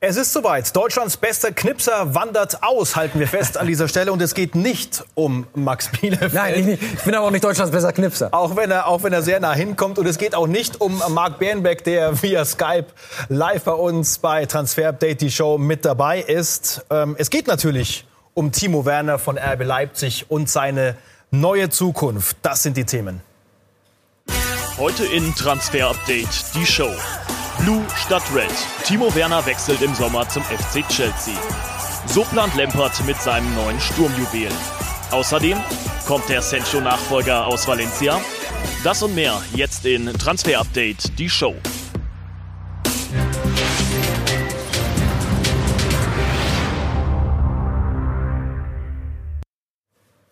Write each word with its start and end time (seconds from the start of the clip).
Es 0.00 0.16
ist 0.16 0.32
soweit. 0.32 0.76
Deutschlands 0.76 1.16
bester 1.16 1.50
Knipser 1.50 2.14
wandert 2.14 2.62
aus, 2.62 2.94
halten 2.94 3.18
wir 3.18 3.26
fest 3.26 3.56
an 3.56 3.66
dieser 3.66 3.88
Stelle. 3.88 4.12
Und 4.12 4.22
es 4.22 4.34
geht 4.34 4.54
nicht 4.54 5.04
um 5.14 5.48
Max 5.54 5.88
Bielefeld. 5.88 6.34
Nein, 6.34 6.68
ich, 6.68 6.80
ich 6.80 7.02
bin 7.02 7.16
aber 7.16 7.26
auch 7.26 7.30
nicht 7.32 7.42
Deutschlands 7.42 7.72
bester 7.72 7.92
Knipser. 7.92 8.28
Auch 8.30 8.54
wenn, 8.54 8.70
er, 8.70 8.86
auch 8.86 9.02
wenn 9.02 9.12
er 9.12 9.22
sehr 9.22 9.40
nah 9.40 9.52
hinkommt. 9.52 9.98
Und 9.98 10.06
es 10.06 10.18
geht 10.18 10.36
auch 10.36 10.46
nicht 10.46 10.80
um 10.80 11.02
Marc 11.08 11.40
Bernbeck, 11.40 11.82
der 11.82 12.22
via 12.22 12.44
Skype 12.44 12.86
live 13.28 13.64
bei 13.64 13.72
uns 13.72 14.18
bei 14.18 14.46
Transfer 14.46 14.90
Update 14.90 15.20
die 15.20 15.32
Show 15.32 15.58
mit 15.58 15.84
dabei 15.84 16.20
ist. 16.20 16.84
Ähm, 16.90 17.16
es 17.18 17.28
geht 17.28 17.48
natürlich 17.48 18.06
um 18.34 18.52
Timo 18.52 18.84
Werner 18.86 19.18
von 19.18 19.36
RB 19.36 19.64
Leipzig 19.64 20.26
und 20.28 20.48
seine 20.48 20.94
neue 21.32 21.70
Zukunft. 21.70 22.36
Das 22.42 22.62
sind 22.62 22.76
die 22.76 22.84
Themen. 22.84 23.20
Heute 24.78 25.04
in 25.06 25.34
Transfer 25.34 25.88
Update 25.88 26.54
die 26.54 26.66
Show. 26.66 26.94
Blue 27.60 27.84
statt 27.96 28.22
Red. 28.34 28.52
Timo 28.84 29.14
Werner 29.14 29.44
wechselt 29.44 29.82
im 29.82 29.94
Sommer 29.94 30.28
zum 30.28 30.42
FC 30.44 30.86
Chelsea. 30.88 31.34
So 32.06 32.22
plant 32.22 32.54
Lampert 32.54 33.04
mit 33.04 33.20
seinem 33.20 33.52
neuen 33.54 33.80
Sturmjuwel. 33.80 34.52
Außerdem 35.10 35.58
kommt 36.06 36.28
der 36.28 36.40
Sancho-Nachfolger 36.40 37.46
aus 37.46 37.66
Valencia. 37.66 38.20
Das 38.84 39.02
und 39.02 39.14
mehr 39.14 39.40
jetzt 39.54 39.84
in 39.86 40.06
Transfer 40.18 40.60
Update, 40.60 41.18
die 41.18 41.28
Show. 41.28 41.54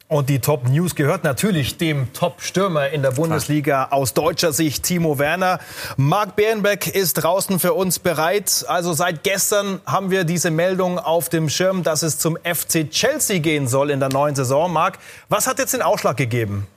Und 0.08 0.28
die 0.28 0.38
Top 0.38 0.68
News 0.68 0.94
gehört 0.94 1.24
natürlich 1.24 1.78
dem 1.78 2.12
Top-Stürmer 2.12 2.90
in 2.90 3.02
der 3.02 3.10
Bundesliga 3.10 3.88
aus 3.90 4.14
deutscher 4.14 4.52
Sicht, 4.52 4.84
Timo 4.84 5.18
Werner. 5.18 5.58
Marc 5.96 6.36
Bärenbeck 6.36 6.86
ist 6.86 7.14
draußen 7.14 7.58
für 7.58 7.74
uns 7.74 7.98
bereit. 7.98 8.64
Also 8.68 8.92
seit 8.92 9.24
gestern 9.24 9.80
haben 9.84 10.12
wir 10.12 10.22
diese 10.22 10.52
Meldung 10.52 11.00
auf 11.00 11.28
dem 11.28 11.48
Schirm, 11.48 11.82
dass 11.82 12.04
es 12.04 12.18
zum 12.18 12.36
FC 12.36 12.88
Chelsea 12.88 13.40
gehen 13.40 13.66
soll 13.66 13.90
in 13.90 13.98
der 13.98 14.10
neuen 14.10 14.36
Saison. 14.36 14.72
Marc, 14.72 15.00
was 15.28 15.48
hat 15.48 15.58
jetzt 15.58 15.74
den 15.74 15.82
Ausschlag 15.82 16.16
gegeben? 16.16 16.68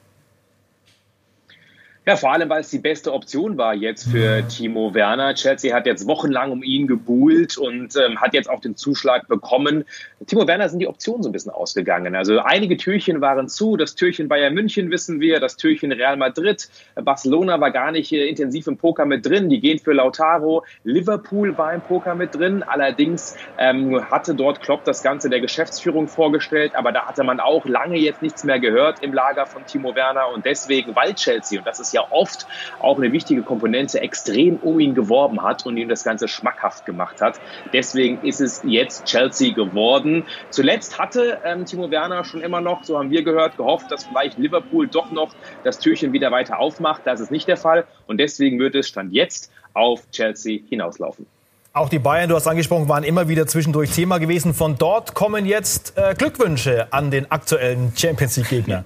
Ja, 2.10 2.16
vor 2.16 2.34
allem, 2.34 2.50
weil 2.50 2.62
es 2.62 2.72
die 2.72 2.80
beste 2.80 3.14
Option 3.14 3.60
war 3.60 3.76
jetzt 3.76 4.10
für 4.10 4.42
Timo 4.48 4.96
Werner. 4.96 5.36
Chelsea 5.36 5.76
hat 5.76 5.86
jetzt 5.86 6.08
wochenlang 6.08 6.52
um 6.52 6.64
ihn 6.64 6.88
gebuhlt 6.88 7.56
und 7.56 7.96
ähm, 7.98 8.20
hat 8.20 8.34
jetzt 8.34 8.50
auch 8.50 8.62
den 8.62 8.76
Zuschlag 8.76 9.28
bekommen. 9.28 9.86
Timo 10.26 10.48
Werner 10.48 10.70
sind 10.70 10.80
die 10.80 10.88
Optionen 10.88 11.22
so 11.22 11.30
ein 11.30 11.34
bisschen 11.34 11.52
ausgegangen. 11.52 12.16
Also 12.16 12.40
einige 12.40 12.78
Türchen 12.78 13.22
waren 13.22 13.48
zu. 13.48 13.78
Das 13.78 13.94
Türchen 13.94 14.28
Bayern 14.28 14.56
München 14.56 14.90
wissen 14.90 15.20
wir, 15.20 15.40
das 15.40 15.56
Türchen 15.56 15.92
Real 15.92 16.18
Madrid. 16.18 16.68
Barcelona 16.96 17.62
war 17.62 17.70
gar 17.70 17.92
nicht 17.92 18.12
äh, 18.12 18.26
intensiv 18.26 18.66
im 18.66 18.78
Poker 18.78 19.06
mit 19.06 19.24
drin. 19.28 19.48
Die 19.48 19.60
gehen 19.60 19.78
für 19.78 19.94
Lautaro. 19.94 20.66
Liverpool 20.84 21.60
war 21.60 21.76
im 21.76 21.82
Poker 21.82 22.16
mit 22.16 22.34
drin. 22.34 22.64
Allerdings 22.64 23.38
ähm, 23.60 24.10
hatte 24.10 24.34
dort 24.34 24.64
Klopp 24.64 24.84
das 24.84 25.04
Ganze 25.04 25.30
der 25.30 25.42
Geschäftsführung 25.42 26.08
vorgestellt. 26.08 26.72
Aber 26.74 26.92
da 26.92 27.06
hatte 27.06 27.24
man 27.24 27.40
auch 27.40 27.68
lange 27.68 28.00
jetzt 28.00 28.24
nichts 28.24 28.44
mehr 28.44 28.60
gehört 28.60 29.04
im 29.04 29.14
Lager 29.14 29.46
von 29.46 29.64
Timo 29.68 29.94
Werner. 29.94 30.30
Und 30.34 30.46
deswegen, 30.46 30.96
weil 30.96 31.14
Chelsea, 31.14 31.60
und 31.60 31.68
das 31.68 31.80
ist 31.80 31.94
ja 31.94 31.99
oft 32.12 32.48
auch 32.80 32.98
eine 32.98 33.12
wichtige 33.12 33.42
Komponente, 33.44 34.02
extrem 34.02 34.58
um 34.58 34.80
ihn 34.80 34.94
geworben 34.96 35.42
hat 35.42 35.66
und 35.66 35.78
ihm 35.78 35.90
das 35.90 36.04
Ganze 36.04 36.28
schmackhaft 36.28 36.86
gemacht 36.86 37.22
hat. 37.22 37.40
Deswegen 37.74 38.22
ist 38.24 38.42
es 38.42 38.62
jetzt 38.64 39.06
Chelsea 39.06 39.54
geworden. 39.54 40.24
Zuletzt 40.50 41.00
hatte 41.00 41.40
ähm, 41.44 41.66
Timo 41.66 41.92
Werner 41.92 42.24
schon 42.24 42.42
immer 42.42 42.62
noch, 42.62 42.84
so 42.84 42.98
haben 42.98 43.12
wir 43.12 43.24
gehört, 43.24 43.58
gehofft, 43.58 43.92
dass 43.92 44.06
vielleicht 44.06 44.38
Liverpool 44.38 44.88
doch 44.88 45.12
noch 45.12 45.34
das 45.64 45.80
Türchen 45.80 46.14
wieder 46.14 46.32
weiter 46.32 46.60
aufmacht. 46.60 47.02
Das 47.06 47.20
ist 47.20 47.32
nicht 47.32 47.48
der 47.48 47.58
Fall 47.58 47.86
und 48.08 48.20
deswegen 48.20 48.60
wird 48.60 48.76
es 48.76 48.88
Stand 48.88 49.14
jetzt 49.14 49.52
auf 49.74 50.10
Chelsea 50.12 50.60
hinauslaufen. 50.68 51.26
Auch 51.72 51.90
die 51.90 52.00
Bayern, 52.00 52.30
du 52.30 52.36
hast 52.36 52.48
angesprochen, 52.48 52.90
waren 52.90 53.04
immer 53.04 53.28
wieder 53.28 53.46
zwischendurch 53.46 53.92
Thema 53.92 54.18
gewesen. 54.18 54.56
Von 54.56 54.78
dort 54.78 55.14
kommen 55.14 55.46
jetzt 55.46 55.94
äh, 55.98 56.16
Glückwünsche 56.18 56.92
an 56.92 57.12
den 57.12 57.30
aktuellen 57.32 57.94
Champions 57.96 58.38
League-Gegner 58.38 58.84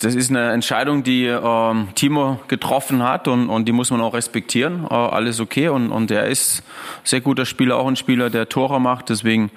das 0.00 0.14
ist 0.14 0.30
eine 0.30 0.52
Entscheidung, 0.52 1.02
die 1.02 1.26
ähm, 1.26 1.88
Timo 1.94 2.40
getroffen 2.48 3.02
hat 3.02 3.28
und, 3.28 3.50
und 3.50 3.66
die 3.66 3.72
muss 3.72 3.90
man 3.90 4.00
auch 4.00 4.14
respektieren. 4.14 4.86
Äh, 4.90 4.94
alles 4.94 5.40
okay 5.40 5.68
und, 5.68 5.92
und 5.92 6.10
er 6.10 6.26
ist 6.26 6.62
sehr 7.04 7.20
guter 7.20 7.44
Spieler, 7.44 7.76
auch 7.76 7.86
ein 7.86 7.96
Spieler, 7.96 8.30
der 8.30 8.48
Tore 8.48 8.80
macht. 8.80 9.10
Deswegen, 9.10 9.50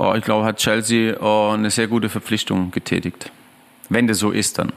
äh, 0.00 0.18
ich 0.18 0.24
glaube, 0.24 0.44
hat 0.44 0.56
Chelsea 0.56 1.14
äh, 1.14 1.54
eine 1.54 1.70
sehr 1.70 1.86
gute 1.86 2.08
Verpflichtung 2.08 2.72
getätigt. 2.72 3.30
Wenn 3.88 4.08
das 4.08 4.18
so 4.18 4.32
ist, 4.32 4.58
dann. 4.58 4.72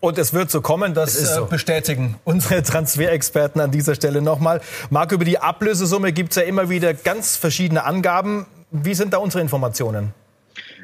Und 0.00 0.18
es 0.18 0.34
wird 0.34 0.50
so 0.50 0.62
kommen, 0.62 0.92
das 0.92 1.14
so. 1.14 1.44
Äh, 1.44 1.48
bestätigen 1.48 2.16
unsere 2.24 2.64
Transferexperten 2.64 3.60
an 3.60 3.70
dieser 3.70 3.94
Stelle 3.94 4.20
nochmal. 4.20 4.62
Marc, 4.88 5.12
über 5.12 5.24
die 5.24 5.38
Ablösesumme 5.38 6.12
gibt 6.12 6.30
es 6.30 6.36
ja 6.36 6.42
immer 6.42 6.70
wieder 6.70 6.92
ganz 6.92 7.36
verschiedene 7.36 7.84
Angaben. 7.84 8.46
Wie 8.72 8.94
sind 8.94 9.12
da 9.12 9.18
unsere 9.18 9.42
Informationen? 9.42 10.12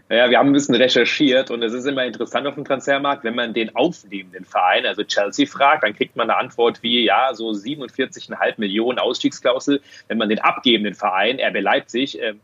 Naja, 0.09 0.31
wir 0.31 0.39
haben 0.39 0.50
ein 0.50 0.53
bisschen 0.53 0.77
recherchiert 0.77 1.50
und 1.50 1.65
es 1.65 1.72
ist 1.72 1.84
immer 1.84 2.05
interessant 2.05 2.47
auf 2.47 2.55
dem 2.55 2.65
Transfermarkt, 2.65 3.25
wenn 3.25 3.34
man 3.34 3.53
den 3.53 3.75
aufnehmenden 3.75 4.44
Verein, 4.44 4.87
also 4.87 5.03
Chelsea, 5.03 5.47
fragt, 5.47 5.83
dann 5.83 5.94
kriegt 5.94 6.15
man 6.15 6.31
eine 6.31 6.39
Antwort 6.39 6.81
wie, 6.84 7.05
ja, 7.05 7.34
so 7.34 7.50
47,5 7.50 8.55
Millionen 8.59 9.00
Ausstiegsklausel. 9.00 9.81
Wenn 10.06 10.19
man 10.19 10.28
den 10.28 10.39
abgebenden 10.39 10.95
Verein, 10.95 11.41
RB 11.41 11.61
Leipzig, 11.61 12.21
äh, 12.22 12.34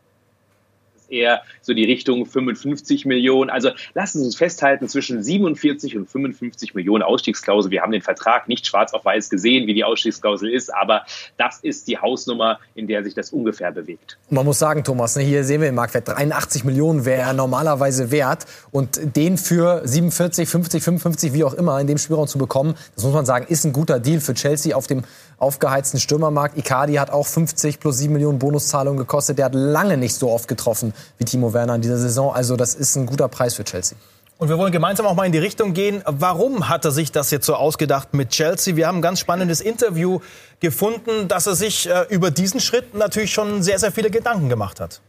eher 1.12 1.42
so 1.60 1.74
die 1.74 1.84
Richtung 1.84 2.26
55 2.26 3.04
Millionen. 3.04 3.50
Also 3.50 3.70
lassen 3.94 4.18
Sie 4.18 4.24
uns 4.24 4.36
festhalten, 4.36 4.88
zwischen 4.88 5.22
47 5.22 5.96
und 5.96 6.10
55 6.10 6.74
Millionen 6.74 7.02
Ausstiegsklausel. 7.02 7.70
Wir 7.70 7.82
haben 7.82 7.92
den 7.92 8.02
Vertrag 8.02 8.48
nicht 8.48 8.66
schwarz 8.66 8.92
auf 8.92 9.04
weiß 9.04 9.30
gesehen, 9.30 9.66
wie 9.66 9.74
die 9.74 9.84
Ausstiegsklausel 9.84 10.50
ist, 10.50 10.74
aber 10.74 11.04
das 11.36 11.60
ist 11.60 11.86
die 11.88 11.98
Hausnummer, 11.98 12.58
in 12.74 12.86
der 12.86 13.04
sich 13.04 13.14
das 13.14 13.30
ungefähr 13.30 13.72
bewegt. 13.72 14.18
Man 14.30 14.44
muss 14.44 14.58
sagen, 14.58 14.84
Thomas, 14.84 15.16
ne, 15.16 15.22
hier 15.22 15.44
sehen 15.44 15.60
wir 15.60 15.68
den 15.68 15.74
Marktwert. 15.74 16.08
83 16.08 16.64
Millionen 16.64 17.04
wäre 17.04 17.22
er 17.22 17.32
normalerweise 17.32 18.10
wert. 18.10 18.46
Und 18.70 19.00
den 19.16 19.36
für 19.36 19.82
47, 19.84 20.48
50, 20.48 20.82
55, 20.82 21.32
wie 21.32 21.44
auch 21.44 21.54
immer, 21.54 21.80
in 21.80 21.86
dem 21.86 21.98
Spielraum 21.98 22.26
zu 22.26 22.38
bekommen, 22.38 22.74
das 22.94 23.04
muss 23.04 23.12
man 23.12 23.26
sagen, 23.26 23.46
ist 23.48 23.64
ein 23.64 23.72
guter 23.72 24.00
Deal 24.00 24.20
für 24.20 24.34
Chelsea 24.34 24.74
auf 24.74 24.86
dem 24.86 25.02
aufgeheizten 25.42 25.98
Stürmermarkt. 25.98 26.56
Icardi 26.56 26.94
hat 26.94 27.10
auch 27.10 27.26
50 27.26 27.80
plus 27.80 27.98
7 27.98 28.12
Millionen 28.12 28.38
Bonuszahlungen 28.38 28.98
gekostet. 28.98 29.38
Der 29.38 29.46
hat 29.46 29.54
lange 29.54 29.96
nicht 29.96 30.14
so 30.14 30.30
oft 30.30 30.48
getroffen 30.48 30.94
wie 31.18 31.24
Timo 31.24 31.52
Werner 31.52 31.74
in 31.74 31.82
dieser 31.82 31.98
Saison. 31.98 32.32
Also 32.32 32.56
das 32.56 32.74
ist 32.74 32.96
ein 32.96 33.06
guter 33.06 33.28
Preis 33.28 33.54
für 33.54 33.64
Chelsea. 33.64 33.98
Und 34.38 34.48
wir 34.48 34.58
wollen 34.58 34.72
gemeinsam 34.72 35.06
auch 35.06 35.14
mal 35.14 35.24
in 35.24 35.32
die 35.32 35.38
Richtung 35.38 35.72
gehen. 35.72 36.02
Warum 36.04 36.68
hat 36.68 36.84
er 36.84 36.90
sich 36.90 37.12
das 37.12 37.30
jetzt 37.30 37.46
so 37.46 37.54
ausgedacht 37.54 38.14
mit 38.14 38.30
Chelsea? 38.30 38.74
Wir 38.76 38.86
haben 38.86 38.98
ein 38.98 39.02
ganz 39.02 39.20
spannendes 39.20 39.60
Interview 39.60 40.20
gefunden, 40.58 41.28
dass 41.28 41.46
er 41.46 41.54
sich 41.54 41.88
äh, 41.88 42.06
über 42.08 42.30
diesen 42.30 42.58
Schritt 42.58 42.94
natürlich 42.94 43.32
schon 43.32 43.62
sehr, 43.62 43.78
sehr 43.78 43.92
viele 43.92 44.10
Gedanken 44.10 44.48
gemacht 44.48 44.80
hat. 44.80 45.00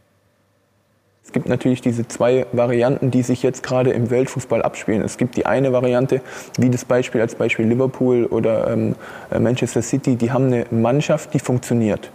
Gibt 1.34 1.48
natürlich 1.48 1.82
diese 1.82 2.06
zwei 2.06 2.46
Varianten, 2.52 3.10
die 3.10 3.22
sich 3.22 3.42
jetzt 3.42 3.64
gerade 3.64 3.90
im 3.90 4.08
Weltfußball 4.08 4.62
abspielen. 4.62 5.02
Es 5.02 5.16
gibt 5.16 5.36
die 5.36 5.46
eine 5.46 5.72
Variante, 5.72 6.20
wie 6.58 6.70
das 6.70 6.84
Beispiel 6.84 7.20
als 7.20 7.34
Beispiel 7.34 7.66
Liverpool 7.66 8.26
oder 8.26 8.70
ähm, 8.70 8.94
äh, 9.32 9.40
Manchester 9.40 9.82
City, 9.82 10.14
die 10.14 10.30
haben 10.30 10.46
eine 10.46 10.66
Mannschaft, 10.70 11.34
die 11.34 11.40
funktioniert. 11.40 12.12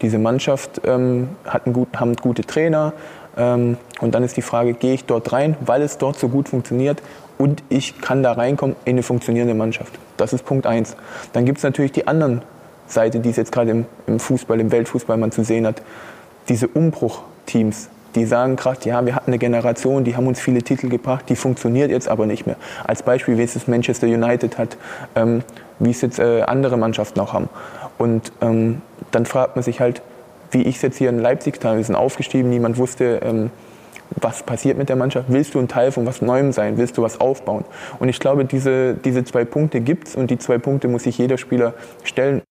Diese 0.00 0.18
Mannschaft 0.18 0.80
ähm, 0.86 1.28
hat 1.44 1.66
einen 1.66 1.74
gut, 1.74 1.88
haben 1.96 2.16
gute 2.16 2.44
Trainer. 2.44 2.94
Ähm, 3.36 3.76
und 4.00 4.14
dann 4.14 4.24
ist 4.24 4.38
die 4.38 4.42
Frage, 4.42 4.72
gehe 4.72 4.94
ich 4.94 5.04
dort 5.04 5.34
rein, 5.34 5.54
weil 5.60 5.82
es 5.82 5.98
dort 5.98 6.18
so 6.18 6.30
gut 6.30 6.48
funktioniert 6.48 7.02
und 7.36 7.62
ich 7.68 8.00
kann 8.00 8.22
da 8.22 8.32
reinkommen 8.32 8.74
in 8.86 8.92
eine 8.92 9.02
funktionierende 9.02 9.54
Mannschaft. 9.54 9.98
Das 10.16 10.32
ist 10.32 10.46
Punkt 10.46 10.66
eins. 10.66 10.96
Dann 11.34 11.44
gibt 11.44 11.58
es 11.58 11.64
natürlich 11.64 11.92
die 11.92 12.06
anderen 12.06 12.40
Seite, 12.86 13.20
die 13.20 13.28
es 13.28 13.36
jetzt 13.36 13.52
gerade 13.52 13.70
im, 13.70 13.84
im 14.06 14.18
Fußball, 14.18 14.58
im 14.58 14.72
Weltfußball 14.72 15.18
man 15.18 15.30
zu 15.30 15.44
sehen 15.44 15.66
hat. 15.66 15.82
Diese 16.48 16.68
Umbruchteams, 16.68 17.90
die 18.14 18.26
sagen 18.26 18.56
gerade, 18.56 18.80
ja, 18.88 19.04
wir 19.04 19.14
hatten 19.14 19.30
eine 19.30 19.38
Generation, 19.38 20.04
die 20.04 20.16
haben 20.16 20.26
uns 20.26 20.40
viele 20.40 20.62
Titel 20.62 20.88
gebracht, 20.88 21.24
die 21.28 21.36
funktioniert 21.36 21.90
jetzt 21.90 22.08
aber 22.08 22.26
nicht 22.26 22.46
mehr. 22.46 22.56
Als 22.84 23.02
Beispiel, 23.02 23.38
wie 23.38 23.42
es 23.42 23.54
das 23.54 23.68
Manchester 23.68 24.06
United 24.06 24.58
hat, 24.58 24.76
ähm, 25.14 25.42
wie 25.78 25.90
es 25.90 26.00
jetzt 26.00 26.18
äh, 26.18 26.42
andere 26.42 26.76
Mannschaften 26.76 27.20
auch 27.20 27.32
haben. 27.32 27.48
Und 27.98 28.32
ähm, 28.40 28.82
dann 29.10 29.26
fragt 29.26 29.56
man 29.56 29.62
sich 29.62 29.80
halt, 29.80 30.02
wie 30.50 30.62
ich 30.62 30.76
es 30.76 30.82
jetzt 30.82 30.98
hier 30.98 31.08
in 31.08 31.18
Leipzig 31.18 31.60
teile, 31.60 31.78
wir 31.78 31.84
sind 31.84 31.96
aufgestiegen, 31.96 32.50
niemand 32.50 32.76
wusste, 32.76 33.20
ähm, 33.22 33.50
was 34.20 34.42
passiert 34.42 34.76
mit 34.76 34.88
der 34.88 34.96
Mannschaft? 34.96 35.26
Willst 35.30 35.54
du 35.54 35.58
ein 35.58 35.68
Teil 35.68 35.90
von 35.90 36.06
was 36.06 36.20
Neuem 36.20 36.52
sein? 36.52 36.76
Willst 36.76 36.98
du 36.98 37.02
was 37.02 37.20
aufbauen? 37.20 37.64
Und 37.98 38.08
ich 38.08 38.20
glaube, 38.20 38.44
diese, 38.44 38.94
diese 38.94 39.24
zwei 39.24 39.44
Punkte 39.44 39.80
gibt 39.80 40.08
es 40.08 40.16
und 40.16 40.30
die 40.30 40.38
zwei 40.38 40.58
Punkte 40.58 40.88
muss 40.88 41.04
sich 41.04 41.16
jeder 41.16 41.38
Spieler 41.38 41.74
stellen. 42.04 42.42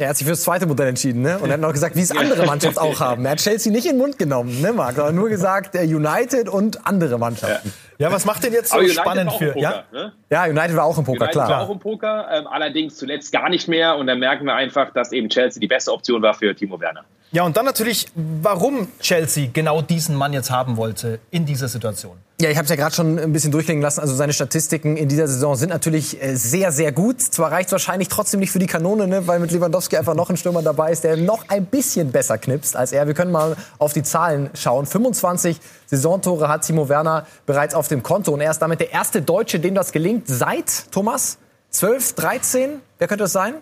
Er 0.00 0.10
hat 0.10 0.16
sich 0.16 0.24
für 0.24 0.32
das 0.32 0.42
zweite 0.42 0.64
Modell 0.66 0.86
entschieden, 0.86 1.22
ne? 1.22 1.40
Und 1.40 1.50
er 1.50 1.54
hat 1.54 1.60
noch 1.60 1.72
gesagt, 1.72 1.96
wie 1.96 2.02
es 2.02 2.12
andere 2.12 2.46
Mannschaften 2.46 2.78
auch 2.78 3.00
haben. 3.00 3.24
Er 3.24 3.32
hat 3.32 3.40
Chelsea 3.40 3.72
nicht 3.72 3.84
in 3.84 3.92
den 3.92 3.98
Mund 3.98 4.16
genommen, 4.16 4.60
ne, 4.60 4.72
Marc? 4.72 4.96
Er 4.96 5.06
hat 5.06 5.14
nur 5.14 5.28
gesagt, 5.28 5.74
der 5.74 5.82
United 5.82 6.48
und 6.48 6.86
andere 6.86 7.18
Mannschaften. 7.18 7.72
Ja, 7.98 8.12
was 8.12 8.24
macht 8.24 8.44
denn 8.44 8.52
jetzt 8.52 8.70
so 8.70 8.80
spannend 8.86 9.32
für? 9.32 9.52
Poker, 9.54 9.60
ja? 9.60 9.84
Ne? 9.90 10.12
ja, 10.30 10.44
United 10.44 10.76
war 10.76 10.84
auch 10.84 10.96
im 10.98 11.04
Poker, 11.04 11.22
United 11.22 11.32
klar. 11.32 11.48
war 11.48 11.60
auch 11.62 11.70
im 11.70 11.80
Poker, 11.80 12.28
ähm, 12.30 12.46
allerdings 12.46 12.96
zuletzt 12.96 13.32
gar 13.32 13.48
nicht 13.48 13.66
mehr. 13.66 13.96
Und 13.96 14.06
dann 14.06 14.20
merken 14.20 14.44
wir 14.44 14.54
einfach, 14.54 14.92
dass 14.92 15.10
eben 15.10 15.28
Chelsea 15.28 15.60
die 15.60 15.66
beste 15.66 15.92
Option 15.92 16.22
war 16.22 16.34
für 16.34 16.54
Timo 16.54 16.80
Werner. 16.80 17.04
Ja, 17.30 17.42
und 17.44 17.58
dann 17.58 17.66
natürlich, 17.66 18.06
warum 18.14 18.88
Chelsea 19.00 19.50
genau 19.52 19.82
diesen 19.82 20.16
Mann 20.16 20.32
jetzt 20.32 20.50
haben 20.50 20.78
wollte 20.78 21.20
in 21.30 21.44
dieser 21.44 21.68
Situation. 21.68 22.16
Ja, 22.40 22.48
ich 22.48 22.56
habe 22.56 22.64
es 22.64 22.70
ja 22.70 22.76
gerade 22.76 22.94
schon 22.94 23.18
ein 23.18 23.32
bisschen 23.32 23.52
durchklingen 23.52 23.82
lassen. 23.82 24.00
Also 24.00 24.14
seine 24.14 24.32
Statistiken 24.32 24.96
in 24.96 25.08
dieser 25.08 25.26
Saison 25.26 25.54
sind 25.54 25.68
natürlich 25.68 26.22
äh, 26.22 26.36
sehr, 26.36 26.72
sehr 26.72 26.90
gut. 26.92 27.20
Zwar 27.20 27.52
reicht 27.52 27.70
wahrscheinlich 27.72 28.08
trotzdem 28.08 28.40
nicht 28.40 28.50
für 28.50 28.60
die 28.60 28.66
Kanone, 28.66 29.08
ne, 29.08 29.26
weil 29.26 29.40
mit 29.40 29.50
Lewandowski 29.50 29.96
einfach 29.98 30.14
noch 30.14 30.30
ein 30.30 30.38
Stürmer 30.38 30.62
dabei 30.62 30.90
ist, 30.92 31.04
der 31.04 31.16
noch 31.18 31.48
ein 31.48 31.66
bisschen 31.66 32.12
besser 32.12 32.38
knipst 32.38 32.76
als 32.76 32.92
er. 32.92 33.06
Wir 33.06 33.14
können 33.14 33.32
mal 33.32 33.56
auf 33.78 33.92
die 33.92 34.04
Zahlen 34.04 34.48
schauen. 34.54 34.86
25 34.86 35.60
Saisontore 35.86 36.48
hat 36.48 36.64
Timo 36.64 36.88
Werner 36.88 37.26
bereits 37.44 37.74
auf 37.74 37.88
dem 37.88 38.02
Konto 38.02 38.32
und 38.32 38.40
er 38.40 38.52
ist 38.52 38.60
damit 38.60 38.80
der 38.80 38.92
erste 38.92 39.20
Deutsche, 39.20 39.60
dem 39.60 39.74
das 39.74 39.92
gelingt 39.92 40.28
seit 40.28 40.90
Thomas 40.92 41.38
12, 41.70 42.14
13. 42.14 42.70
Wer 42.98 43.08
könnte 43.08 43.24
das 43.24 43.32
sein? 43.32 43.54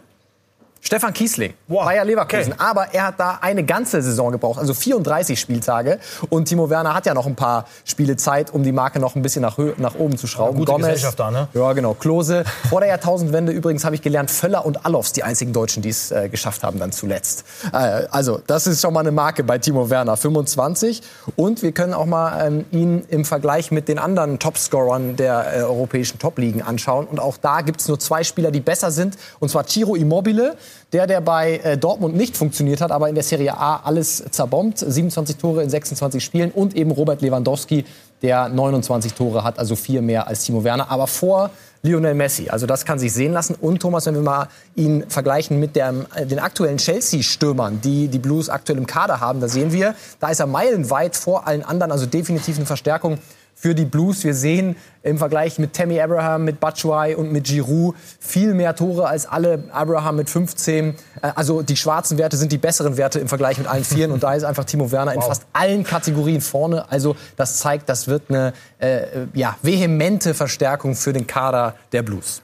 Stefan 0.87 1.12
Kiesling, 1.12 1.53
wow. 1.67 1.85
Bayer 1.85 2.05
Leverkusen. 2.05 2.53
Okay. 2.53 2.62
Aber 2.62 2.94
er 2.94 3.09
hat 3.09 3.19
da 3.19 3.38
eine 3.41 3.65
ganze 3.65 4.00
Saison 4.03 4.31
gebraucht, 4.31 4.61
also 4.61 4.73
34 4.73 5.41
Spieltage. 5.41 5.99
Und 6.29 6.44
Timo 6.44 6.71
Werner 6.71 6.94
hat 6.94 7.06
ja 7.06 7.15
noch 7.15 7.27
ein 7.27 7.35
paar 7.35 7.67
Spiele 7.85 8.17
Zeit, 8.17 8.55
um 8.55 8.62
die 8.62 8.71
Marke 8.71 9.00
noch 9.00 9.17
ein 9.17 9.23
bisschen 9.23 9.43
nach, 9.43 9.59
nach 9.79 9.97
oben 9.97 10.17
zu 10.17 10.29
schrauben. 10.29 10.53
Ja, 10.53 10.59
gute 10.61 10.71
Gomez, 10.71 10.87
Gesellschaft 10.87 11.19
da, 11.19 11.33
ne? 11.33 11.49
Ja, 11.55 11.73
genau. 11.73 11.94
Klose. 11.94 12.44
Vor 12.69 12.79
der 12.79 12.91
Jahrtausendwende 12.91 13.50
übrigens 13.50 13.85
habe 13.85 13.97
ich 13.97 14.03
gelernt, 14.03 14.31
Völler 14.31 14.65
und 14.65 14.87
Allofs, 14.87 15.12
die 15.12 15.25
einzigen 15.25 15.53
Deutschen, 15.53 15.83
die 15.83 15.88
es 15.88 16.12
äh, 16.12 16.29
geschafft 16.29 16.62
haben 16.62 16.79
dann 16.79 16.93
zuletzt. 16.93 17.44
Äh, 17.73 18.06
also, 18.12 18.41
das 18.47 18.69
ist 18.69 18.81
schon 18.81 18.94
mal 18.94 19.00
eine 19.00 19.11
Marke 19.11 19.43
bei 19.43 19.59
Timo 19.59 19.91
Werner, 19.91 20.17
25. 20.17 21.03
Und 21.35 21.65
wir 21.65 21.73
können 21.73 21.94
auch 21.94 22.06
mal 22.06 22.47
ähm, 22.47 22.65
ihn 22.71 23.05
im 23.09 23.25
Vergleich 23.25 23.73
mit 23.73 23.88
den 23.88 23.99
anderen 23.99 24.38
Topscorern 24.38 25.17
der 25.17 25.53
äh, 25.53 25.62
europäischen 25.62 26.21
Topligen 26.21 26.62
anschauen. 26.62 27.09
Und 27.09 27.19
auch 27.19 27.38
da 27.38 27.62
gibt 27.62 27.81
es 27.81 27.88
nur 27.88 27.99
zwei 27.99 28.23
Spieler, 28.23 28.53
die 28.53 28.61
besser 28.61 28.93
sind. 28.93 29.17
Und 29.41 29.49
zwar 29.49 29.67
Ciro 29.67 29.97
Immobile, 29.97 30.56
der, 30.93 31.06
der 31.06 31.20
bei 31.20 31.58
äh, 31.58 31.76
Dortmund 31.76 32.17
nicht 32.17 32.37
funktioniert 32.37 32.81
hat, 32.81 32.90
aber 32.90 33.08
in 33.08 33.14
der 33.14 33.25
Serie 33.25 33.56
A 33.56 33.81
alles 33.84 34.25
zerbombt. 34.31 34.78
27 34.78 35.37
Tore 35.37 35.62
in 35.62 35.70
26 35.70 36.23
Spielen. 36.23 36.50
Und 36.50 36.75
eben 36.75 36.90
Robert 36.90 37.23
Lewandowski, 37.23 37.84
der 38.23 38.49
29 38.49 39.12
Tore 39.14 39.44
hat, 39.44 39.58
also 39.58 39.76
vier 39.76 40.02
mehr 40.02 40.26
als 40.26 40.44
Timo 40.44 40.64
Werner. 40.64 40.90
Aber 40.90 41.06
vor 41.06 41.50
Lionel 41.82 42.14
Messi. 42.14 42.49
Also 42.49 42.67
das 42.67 42.84
kann 42.84 42.99
sich 42.99 43.12
sehen 43.12 43.32
lassen. 43.32 43.55
Und 43.61 43.81
Thomas, 43.81 44.06
wenn 44.06 44.14
wir 44.14 44.23
mal 44.23 44.49
ihn 44.75 45.05
vergleichen 45.08 45.61
mit 45.61 45.76
der, 45.76 45.94
äh, 46.14 46.26
den 46.26 46.38
aktuellen 46.38 46.78
Chelsea-Stürmern, 46.78 47.81
die 47.81 48.08
die 48.08 48.19
Blues 48.19 48.49
aktuell 48.49 48.78
im 48.78 48.87
Kader 48.87 49.20
haben, 49.20 49.40
da 49.40 49.49
sehen 49.49 49.73
wir, 49.73 49.94
da 50.20 50.28
ist 50.28 50.40
er 50.40 50.46
meilenweit 50.46 51.17
vor 51.17 51.46
allen 51.46 51.62
anderen. 51.62 51.93
Also 51.93 52.06
definitiv 52.06 52.56
eine 52.56 52.67
Verstärkung 52.67 53.19
für 53.58 53.75
die 53.75 53.87
Blues. 53.87 54.23
Wir 54.23 54.35
sehen 54.35 54.76
im 55.03 55.17
Vergleich 55.17 55.58
mit 55.58 55.73
Tammy 55.73 55.99
Abraham, 55.99 56.44
mit 56.44 56.61
Batshuayi 56.61 57.14
und 57.14 57.32
mit 57.32 57.44
Giroud 57.44 57.97
viel 58.20 58.53
mehr 58.53 58.76
Tore 58.76 59.08
als 59.08 59.26
alle. 59.26 59.64
Abraham 59.73 60.17
mit 60.17 60.29
15. 60.29 60.91
Äh, 61.23 61.32
also 61.35 61.62
die 61.62 61.76
schwarzen 61.76 62.19
Werte 62.19 62.37
sind 62.37 62.53
die 62.53 62.58
besseren 62.58 62.99
Werte 62.99 63.19
im 63.19 63.29
Vergleich 63.29 63.56
mit 63.58 63.67
allen 63.67 63.85
Vieren. 63.97 64.12
Und 64.12 64.23
da 64.23 64.35
ist 64.35 64.44
einfach 64.44 64.64
Timo 64.64 64.93
Werner 64.93 65.14
wow. 65.14 65.23
in 65.23 65.29
fast 65.29 65.47
allen 65.55 65.85
Kategorien 65.85 66.43
vorne. 66.43 66.91
Also 66.91 67.17
das 67.37 67.56
zeigt, 67.56 67.88
das 67.88 68.06
wird 68.06 68.25
eine 68.29 68.53
äh, 68.79 69.26
ja, 69.32 69.56
vehemente 69.62 70.35
Verstärkung 70.35 70.94
für 70.94 71.14
den 71.14 71.26
Kader 71.26 71.75
der 71.93 72.02
Blues. 72.02 72.43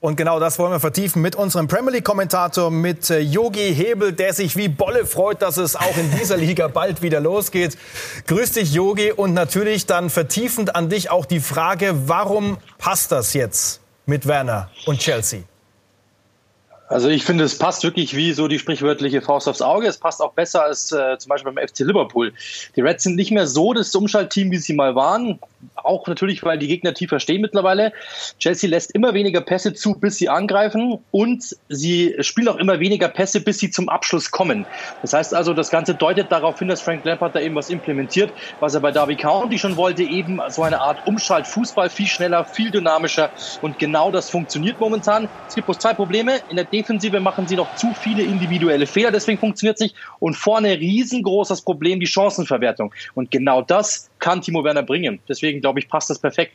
Und 0.00 0.14
genau 0.14 0.38
das 0.38 0.60
wollen 0.60 0.70
wir 0.70 0.78
vertiefen 0.78 1.22
mit 1.22 1.34
unserem 1.34 1.66
Premier 1.66 1.94
League-Kommentator, 1.94 2.70
mit 2.70 3.08
Yogi 3.08 3.60
äh, 3.60 3.74
Hebel, 3.74 4.12
der 4.12 4.32
sich 4.32 4.56
wie 4.56 4.68
Bolle 4.68 5.06
freut, 5.06 5.42
dass 5.42 5.56
es 5.56 5.74
auch 5.74 5.96
in 5.96 6.08
dieser 6.20 6.36
Liga 6.36 6.68
bald 6.72 7.02
wieder 7.02 7.18
losgeht. 7.18 7.76
Grüß 8.28 8.52
dich, 8.52 8.72
Yogi. 8.72 9.10
Und 9.10 9.34
natürlich 9.34 9.86
dann 9.86 10.08
vertiefend 10.08 10.76
an 10.76 10.88
dich 10.88 11.10
auch 11.10 11.26
die 11.26 11.40
Frage, 11.40 11.94
warum 12.06 12.58
passt 12.78 13.10
das 13.10 13.34
jetzt 13.34 13.80
mit 14.06 14.28
Werner 14.28 14.70
und 14.86 15.00
Chelsea? 15.00 15.40
Also 16.88 17.08
ich 17.08 17.24
finde, 17.24 17.44
es 17.44 17.58
passt 17.58 17.82
wirklich 17.82 18.16
wie 18.16 18.32
so 18.32 18.48
die 18.48 18.58
sprichwörtliche 18.58 19.20
Faust 19.20 19.46
aufs 19.46 19.60
Auge. 19.60 19.86
Es 19.86 19.98
passt 19.98 20.22
auch 20.22 20.32
besser 20.32 20.62
als 20.62 20.90
äh, 20.90 21.18
zum 21.18 21.28
Beispiel 21.28 21.52
beim 21.52 21.68
FC 21.68 21.80
Liverpool. 21.80 22.32
Die 22.76 22.80
Reds 22.80 23.02
sind 23.02 23.16
nicht 23.16 23.30
mehr 23.30 23.46
so 23.46 23.74
das 23.74 23.94
Umschaltteam, 23.94 24.50
wie 24.50 24.56
sie 24.56 24.72
mal 24.72 24.94
waren. 24.94 25.38
Auch 25.88 26.06
natürlich, 26.06 26.42
weil 26.44 26.58
die 26.58 26.68
Gegner 26.68 26.92
tiefer 26.92 27.18
stehen 27.18 27.40
mittlerweile. 27.40 27.92
Chelsea 28.38 28.68
lässt 28.68 28.94
immer 28.94 29.14
weniger 29.14 29.40
Pässe 29.40 29.72
zu, 29.72 29.94
bis 29.94 30.18
sie 30.18 30.28
angreifen. 30.28 30.98
Und 31.10 31.56
sie 31.68 32.14
spielen 32.20 32.48
auch 32.48 32.56
immer 32.56 32.78
weniger 32.78 33.08
Pässe, 33.08 33.40
bis 33.40 33.58
sie 33.58 33.70
zum 33.70 33.88
Abschluss 33.88 34.30
kommen. 34.30 34.68
Das 35.00 35.14
heißt 35.14 35.34
also, 35.34 35.54
das 35.54 35.70
Ganze 35.70 35.94
deutet 35.94 36.30
darauf 36.30 36.58
hin, 36.58 36.68
dass 36.68 36.82
Frank 36.82 37.06
Lampard 37.06 37.34
da 37.34 37.40
eben 37.40 37.54
was 37.54 37.70
implementiert, 37.70 38.34
was 38.60 38.74
er 38.74 38.80
bei 38.80 38.92
Derby 38.92 39.16
County 39.16 39.58
schon 39.58 39.76
wollte. 39.76 40.02
Eben 40.02 40.38
so 40.48 40.62
eine 40.62 40.80
Art 40.80 41.00
Umschalt-Fußball, 41.06 41.88
viel 41.88 42.06
schneller, 42.06 42.44
viel 42.44 42.70
dynamischer. 42.70 43.32
Und 43.62 43.78
genau 43.78 44.10
das 44.10 44.28
funktioniert 44.28 44.78
momentan. 44.78 45.30
Es 45.46 45.54
gibt 45.54 45.66
bloß 45.66 45.78
zwei 45.78 45.94
Probleme. 45.94 46.42
In 46.48 46.56
der 46.56 46.66
Defensive 46.66 47.20
machen 47.20 47.46
sie 47.46 47.56
noch 47.56 47.72
zu 47.72 47.94
viele 47.94 48.24
individuelle 48.24 48.86
Fehler, 48.86 49.10
deswegen 49.10 49.38
funktioniert 49.38 49.76
es 49.76 49.80
nicht. 49.80 49.96
Und 50.18 50.34
vorne 50.34 50.78
riesengroßes 50.78 51.62
Problem, 51.62 51.98
die 51.98 52.06
Chancenverwertung. 52.06 52.92
Und 53.14 53.30
genau 53.30 53.62
das 53.62 54.10
kann 54.18 54.40
Timo 54.42 54.64
Werner 54.64 54.82
bringen. 54.82 55.20
Deswegen 55.28 55.60
glaube 55.60 55.80
ich, 55.80 55.88
passt 55.88 56.10
das 56.10 56.18
perfekt. 56.18 56.52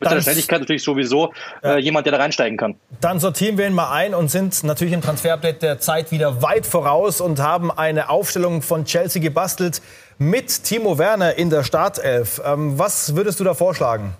Mit 0.00 0.08
seiner 0.08 0.22
Schnelligkeit 0.22 0.60
natürlich 0.60 0.82
sowieso 0.82 1.34
äh, 1.62 1.78
jemand, 1.78 2.06
der 2.06 2.12
da 2.12 2.18
reinsteigen 2.18 2.56
kann. 2.56 2.74
Dann 3.02 3.20
sortieren 3.20 3.58
wir 3.58 3.66
ihn 3.66 3.74
mal 3.74 3.92
ein 3.92 4.14
und 4.14 4.30
sind 4.30 4.64
natürlich 4.64 4.94
im 4.94 5.02
Transferupdate 5.02 5.60
der 5.60 5.78
Zeit 5.78 6.10
wieder 6.10 6.40
weit 6.40 6.66
voraus 6.66 7.20
und 7.20 7.38
haben 7.38 7.70
eine 7.70 8.08
Aufstellung 8.08 8.62
von 8.62 8.86
Chelsea 8.86 9.20
gebastelt 9.20 9.82
mit 10.16 10.64
Timo 10.64 10.96
Werner 10.96 11.34
in 11.34 11.50
der 11.50 11.64
Startelf. 11.64 12.40
Ähm, 12.42 12.78
was 12.78 13.14
würdest 13.14 13.40
du 13.40 13.44
da 13.44 13.52
vorschlagen? 13.52 14.14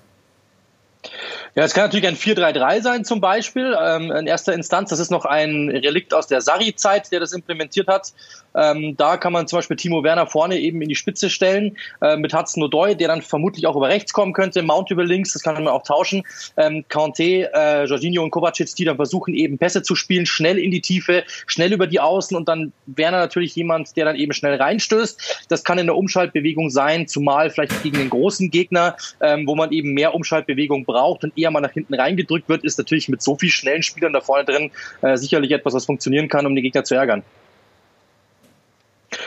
Ja, 1.56 1.64
es 1.64 1.74
kann 1.74 1.84
natürlich 1.84 2.06
ein 2.06 2.16
4-3-3 2.16 2.82
sein 2.82 3.04
zum 3.04 3.20
Beispiel 3.20 3.76
ähm, 3.80 4.12
in 4.12 4.26
erster 4.26 4.52
Instanz. 4.52 4.90
Das 4.90 5.00
ist 5.00 5.10
noch 5.10 5.24
ein 5.24 5.68
Relikt 5.68 6.14
aus 6.14 6.28
der 6.28 6.40
Sarri-Zeit, 6.40 7.10
der 7.10 7.18
das 7.18 7.32
implementiert 7.32 7.88
hat. 7.88 8.12
Ähm, 8.54 8.96
da 8.96 9.16
kann 9.16 9.32
man 9.32 9.46
zum 9.46 9.58
Beispiel 9.58 9.76
Timo 9.76 10.02
Werner 10.02 10.26
vorne 10.26 10.58
eben 10.58 10.82
in 10.82 10.88
die 10.88 10.94
Spitze 10.94 11.30
stellen 11.30 11.76
äh, 12.02 12.16
mit 12.16 12.34
Hudson 12.34 12.62
Odoi, 12.62 12.94
der 12.94 13.08
dann 13.08 13.22
vermutlich 13.22 13.66
auch 13.66 13.76
über 13.76 13.88
rechts 13.88 14.12
kommen 14.12 14.32
könnte, 14.32 14.62
Mount 14.62 14.90
über 14.90 15.04
links, 15.04 15.32
das 15.32 15.42
kann 15.42 15.54
man 15.54 15.68
auch 15.68 15.82
tauschen. 15.82 16.22
Ähm, 16.56 16.84
Kanté, 16.88 17.48
äh, 17.52 17.84
Jorginho 17.84 18.22
und 18.22 18.30
Kovacic, 18.30 18.74
die 18.76 18.84
dann 18.84 18.96
versuchen 18.96 19.34
eben 19.34 19.58
Pässe 19.58 19.82
zu 19.82 19.94
spielen, 19.94 20.26
schnell 20.26 20.58
in 20.58 20.70
die 20.70 20.80
Tiefe, 20.80 21.24
schnell 21.46 21.72
über 21.72 21.86
die 21.86 22.00
Außen 22.00 22.36
und 22.36 22.48
dann 22.48 22.72
Werner 22.86 23.18
natürlich 23.18 23.54
jemand, 23.54 23.96
der 23.96 24.04
dann 24.04 24.16
eben 24.16 24.32
schnell 24.32 24.54
reinstößt. 24.54 25.46
Das 25.48 25.64
kann 25.64 25.78
in 25.78 25.86
der 25.86 25.96
Umschaltbewegung 25.96 26.70
sein, 26.70 27.06
zumal 27.06 27.50
vielleicht 27.50 27.82
gegen 27.82 27.98
den 27.98 28.10
großen 28.10 28.50
Gegner, 28.50 28.96
ähm, 29.20 29.46
wo 29.46 29.54
man 29.54 29.72
eben 29.72 29.92
mehr 29.92 30.14
Umschaltbewegung 30.14 30.84
braucht 30.84 31.24
und 31.24 31.32
eher 31.40 31.50
mal 31.50 31.60
nach 31.60 31.72
hinten 31.72 31.94
reingedrückt 31.94 32.48
wird, 32.48 32.64
ist 32.64 32.78
natürlich 32.78 33.08
mit 33.08 33.22
so 33.22 33.36
vielen 33.36 33.50
schnellen 33.50 33.82
Spielern 33.82 34.12
da 34.12 34.20
vorne 34.20 34.44
drin 34.44 34.70
äh, 35.02 35.16
sicherlich 35.16 35.50
etwas, 35.52 35.74
was 35.74 35.86
funktionieren 35.86 36.28
kann, 36.28 36.46
um 36.46 36.54
den 36.54 36.62
Gegner 36.62 36.84
zu 36.84 36.94
ärgern. 36.94 37.22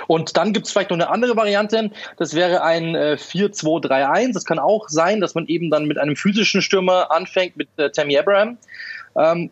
Und 0.07 0.38
dann 0.38 0.54
gibt 0.54 0.65
es 0.65 0.71
vielleicht 0.71 0.92
noch 0.92 0.98
eine 0.98 1.10
andere 1.10 1.36
Variante. 1.36 1.92
Das 2.18 2.33
wäre 2.33 2.63
ein 2.63 2.95
äh, 2.95 3.18
4-2-3-1. 3.19 4.33
Das 4.33 4.45
kann 4.45 4.60
auch 4.60 4.89
sein, 4.89 5.19
dass 5.19 5.36
man 5.36 5.48
eben 5.48 5.69
dann 5.69 5.86
mit 5.86 5.98
einem 5.98 6.15
physischen 6.15 6.62
Stürmer 6.62 7.12
anfängt, 7.12 7.57
mit 7.57 7.68
äh, 7.77 7.89
Tammy 7.89 8.18
Abraham. 8.18 8.57
Ähm, 9.15 9.50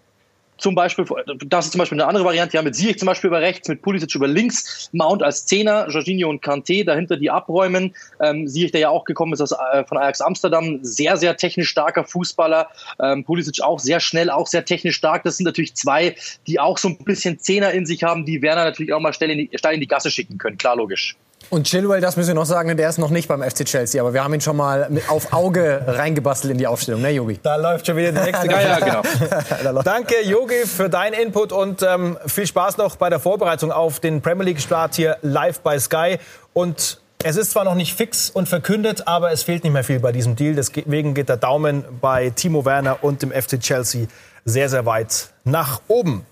zum 0.62 0.76
Beispiel, 0.76 1.06
das 1.48 1.66
ist 1.66 1.72
zum 1.72 1.80
Beispiel 1.80 2.00
eine 2.00 2.08
andere 2.08 2.24
Variante, 2.24 2.56
ja, 2.56 2.62
mit 2.62 2.76
Ziyech 2.76 3.00
zum 3.00 3.08
Beispiel 3.08 3.30
über 3.30 3.42
rechts, 3.42 3.68
mit 3.68 3.82
Pulisic 3.82 4.14
über 4.14 4.28
links, 4.28 4.90
Mount 4.94 5.24
als 5.24 5.46
Zehner, 5.46 5.88
Jorginho 5.90 6.30
und 6.30 6.44
Kanté 6.44 6.86
dahinter 6.86 7.18
die 7.18 7.32
abräumen. 7.32 7.96
Ähm, 8.20 8.48
Ziyech, 8.48 8.72
der 8.72 8.82
ja 8.82 8.90
auch 8.90 9.06
gekommen 9.06 9.34
ist 9.34 9.42
aus, 9.42 9.52
äh, 9.52 9.84
von 9.86 9.98
Ajax 9.98 10.22
Amsterdam, 10.22 10.80
sehr, 10.84 11.18
sehr 11.18 11.36
technisch 11.36 11.70
starker 11.70 12.04
Fußballer. 12.04 12.70
Ähm, 13.02 13.24
Pulisic 13.24 13.62
auch 13.62 13.80
sehr 13.80 14.00
schnell, 14.00 14.30
auch 14.30 14.46
sehr 14.46 14.64
technisch 14.64 14.96
stark. 14.96 15.24
Das 15.24 15.38
sind 15.38 15.46
natürlich 15.46 15.74
zwei, 15.74 16.16
die 16.46 16.60
auch 16.60 16.78
so 16.78 16.90
ein 16.90 16.98
bisschen 17.00 17.40
Zehner 17.40 17.72
in 17.72 17.86
sich 17.86 18.04
haben, 18.04 18.26
die 18.26 18.42
Werner 18.42 18.66
natürlich 18.66 18.94
auch 18.94 19.00
mal 19.00 19.14
steil 19.14 19.32
in 19.32 19.40
die, 19.40 19.58
steil 19.58 19.74
in 19.74 19.82
die 19.82 19.88
Gasse 19.88 20.12
schicken 20.12 20.38
können, 20.38 20.58
klar, 20.58 20.76
logisch. 20.76 21.16
Und 21.52 21.68
Chilwell, 21.68 22.00
das 22.00 22.16
müssen 22.16 22.30
wir 22.30 22.36
noch 22.36 22.46
sagen, 22.46 22.78
der 22.78 22.88
ist 22.88 22.98
noch 22.98 23.10
nicht 23.10 23.28
beim 23.28 23.44
FC 23.44 23.66
Chelsea, 23.66 24.02
aber 24.02 24.14
wir 24.14 24.24
haben 24.24 24.34
ihn 24.34 24.40
schon 24.40 24.56
mal 24.56 24.90
auf 25.10 25.34
Auge 25.34 25.84
reingebastelt 25.86 26.50
in 26.50 26.58
die 26.58 26.66
Aufstellung, 26.66 27.02
ne, 27.02 27.10
Yogi? 27.10 27.42
Da 27.44 27.58
läuft 27.58 27.86
schon 27.86 27.98
wieder 27.98 28.14
der 28.14 28.24
nächste. 28.24 28.48
ja, 28.52 28.62
ja, 28.62 28.80
genau. 28.80 29.82
Danke, 29.84 30.16
Yogi, 30.24 30.66
für 30.66 30.90
deinen 30.90 31.14
Input 31.14 31.52
und 31.52 31.84
ähm, 31.84 32.18
viel 32.26 32.48
Spaß 32.48 32.78
noch 32.78 32.96
bei 32.96 33.10
der 33.10 33.20
Vorbereitung 33.20 33.74
auf 33.74 34.00
den 34.00 34.22
Premier 34.22 34.46
League 34.46 34.62
Start 34.62 34.96
hier 34.96 35.18
live 35.24 35.60
bei 35.60 35.78
Sky. 35.78 36.20
Und 36.54 37.02
es 37.22 37.36
ist 37.36 37.52
zwar 37.52 37.66
noch 37.66 37.76
nicht 37.76 37.96
fix 37.96 38.30
und 38.30 38.48
verkündet, 38.48 39.10
aber 39.10 39.34
es 39.34 39.44
fehlt 39.44 39.66
nicht 39.66 39.74
mehr 39.74 39.84
viel 39.84 40.00
bei 40.00 40.14
diesem 40.14 40.38
Deal. 40.38 40.56
Deswegen 40.56 41.14
geht 41.14 41.28
der 41.28 41.36
Daumen 41.36 41.84
bei 42.00 42.30
Timo 42.30 42.64
Werner 42.64 43.04
und 43.04 43.24
dem 43.24 43.32
FC 43.32 43.60
Chelsea 43.60 44.08
sehr, 44.46 44.70
sehr 44.70 44.86
weit 44.86 45.28
nach 45.44 45.82
oben. 45.90 46.26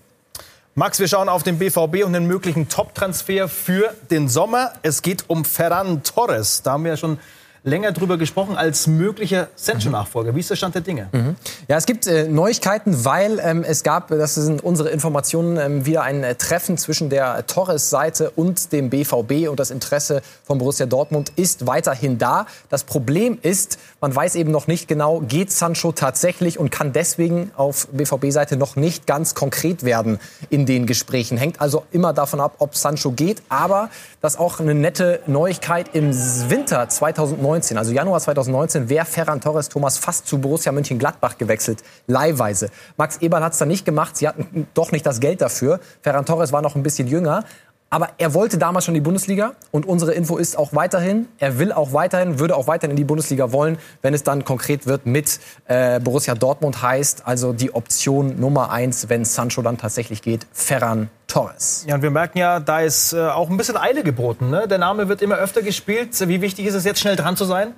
Max, 0.76 1.00
wir 1.00 1.08
schauen 1.08 1.28
auf 1.28 1.42
den 1.42 1.58
BVB 1.58 2.04
und 2.04 2.12
den 2.12 2.28
möglichen 2.28 2.68
Top-Transfer 2.68 3.48
für 3.48 3.92
den 4.12 4.28
Sommer. 4.28 4.74
Es 4.82 5.02
geht 5.02 5.24
um 5.26 5.44
Ferran 5.44 6.04
Torres. 6.04 6.62
Da 6.62 6.72
haben 6.72 6.84
wir 6.84 6.92
ja 6.92 6.96
schon 6.96 7.18
länger 7.62 7.92
drüber 7.92 8.16
gesprochen 8.16 8.56
als 8.56 8.86
möglicher 8.86 9.48
Sancho-Nachfolger. 9.54 10.34
Wie 10.34 10.40
ist 10.40 10.50
der 10.50 10.56
Stand 10.56 10.74
der 10.74 10.82
Dinge? 10.82 11.08
Mhm. 11.12 11.36
Ja, 11.68 11.76
es 11.76 11.86
gibt 11.86 12.06
äh, 12.06 12.26
Neuigkeiten, 12.26 13.04
weil 13.04 13.38
ähm, 13.42 13.64
es 13.66 13.82
gab, 13.82 14.08
das 14.08 14.34
sind 14.34 14.64
unsere 14.64 14.88
Informationen, 14.90 15.58
ähm, 15.58 15.86
wieder 15.86 16.02
ein 16.02 16.24
äh, 16.24 16.34
Treffen 16.36 16.78
zwischen 16.78 17.10
der 17.10 17.46
Torres-Seite 17.46 18.30
und 18.30 18.72
dem 18.72 18.88
BVB 18.88 19.48
und 19.48 19.60
das 19.60 19.70
Interesse 19.70 20.22
von 20.44 20.58
Borussia 20.58 20.86
Dortmund 20.86 21.32
ist 21.36 21.66
weiterhin 21.66 22.18
da. 22.18 22.46
Das 22.70 22.84
Problem 22.84 23.38
ist, 23.42 23.78
man 24.00 24.14
weiß 24.14 24.36
eben 24.36 24.50
noch 24.50 24.66
nicht 24.66 24.88
genau, 24.88 25.20
geht 25.20 25.52
Sancho 25.52 25.92
tatsächlich 25.92 26.58
und 26.58 26.70
kann 26.70 26.92
deswegen 26.92 27.50
auf 27.56 27.88
BVB-Seite 27.92 28.56
noch 28.56 28.76
nicht 28.76 29.06
ganz 29.06 29.34
konkret 29.34 29.84
werden 29.84 30.18
in 30.48 30.64
den 30.64 30.86
Gesprächen. 30.86 31.36
Hängt 31.36 31.60
also 31.60 31.84
immer 31.92 32.14
davon 32.14 32.40
ab, 32.40 32.54
ob 32.58 32.74
Sancho 32.74 33.10
geht, 33.10 33.42
aber 33.50 33.90
das 34.22 34.34
ist 34.34 34.40
auch 34.40 34.60
eine 34.60 34.74
nette 34.74 35.20
Neuigkeit 35.26 35.90
im 35.94 36.10
Winter 36.48 36.88
2009 36.88 37.49
2019, 37.50 37.78
also 37.78 37.92
Januar 37.92 38.20
2019, 38.20 38.88
wäre 38.88 39.04
Ferran 39.04 39.40
Torres 39.40 39.68
Thomas 39.68 39.98
fast 39.98 40.26
zu 40.26 40.38
Borussia 40.38 40.70
Mönchengladbach 40.70 41.36
gewechselt, 41.36 41.82
leihweise. 42.06 42.70
Max 42.96 43.16
Eberl 43.18 43.42
hat 43.42 43.52
es 43.52 43.58
dann 43.58 43.68
nicht 43.68 43.84
gemacht, 43.84 44.16
sie 44.16 44.28
hatten 44.28 44.68
doch 44.74 44.92
nicht 44.92 45.04
das 45.04 45.18
Geld 45.18 45.40
dafür. 45.40 45.80
Ferran 46.02 46.24
Torres 46.26 46.52
war 46.52 46.62
noch 46.62 46.76
ein 46.76 46.82
bisschen 46.82 47.08
jünger, 47.08 47.44
aber 47.90 48.10
er 48.18 48.34
wollte 48.34 48.56
damals 48.56 48.84
schon 48.84 48.94
die 48.94 49.00
Bundesliga 49.00 49.54
und 49.72 49.84
unsere 49.84 50.12
Info 50.12 50.36
ist 50.36 50.56
auch 50.56 50.72
weiterhin, 50.72 51.26
er 51.38 51.58
will 51.58 51.72
auch 51.72 51.92
weiterhin, 51.92 52.38
würde 52.38 52.56
auch 52.56 52.68
weiterhin 52.68 52.92
in 52.92 52.96
die 52.96 53.04
Bundesliga 53.04 53.50
wollen, 53.50 53.78
wenn 54.00 54.14
es 54.14 54.22
dann 54.22 54.44
konkret 54.44 54.86
wird 54.86 55.06
mit 55.06 55.40
äh, 55.66 55.98
Borussia 55.98 56.36
Dortmund 56.36 56.82
heißt, 56.82 57.26
also 57.26 57.52
die 57.52 57.74
Option 57.74 58.38
Nummer 58.38 58.70
eins, 58.70 59.08
wenn 59.08 59.24
Sancho 59.24 59.60
dann 59.60 59.76
tatsächlich 59.76 60.22
geht, 60.22 60.46
Ferran 60.52 61.10
Torres. 61.26 61.84
Ja, 61.88 61.96
und 61.96 62.02
wir 62.02 62.10
merken 62.10 62.38
ja, 62.38 62.60
da 62.60 62.80
ist 62.80 63.12
äh, 63.12 63.20
auch 63.20 63.50
ein 63.50 63.56
bisschen 63.56 63.76
Eile 63.76 64.04
geboten. 64.04 64.50
Ne? 64.50 64.68
Der 64.68 64.78
Name 64.78 65.08
wird 65.08 65.20
immer 65.20 65.36
öfter 65.36 65.62
gespielt. 65.62 66.10
Wie 66.28 66.40
wichtig 66.40 66.66
ist 66.66 66.74
es 66.74 66.84
jetzt, 66.84 67.00
schnell 67.00 67.16
dran 67.16 67.36
zu 67.36 67.44
sein? 67.44 67.74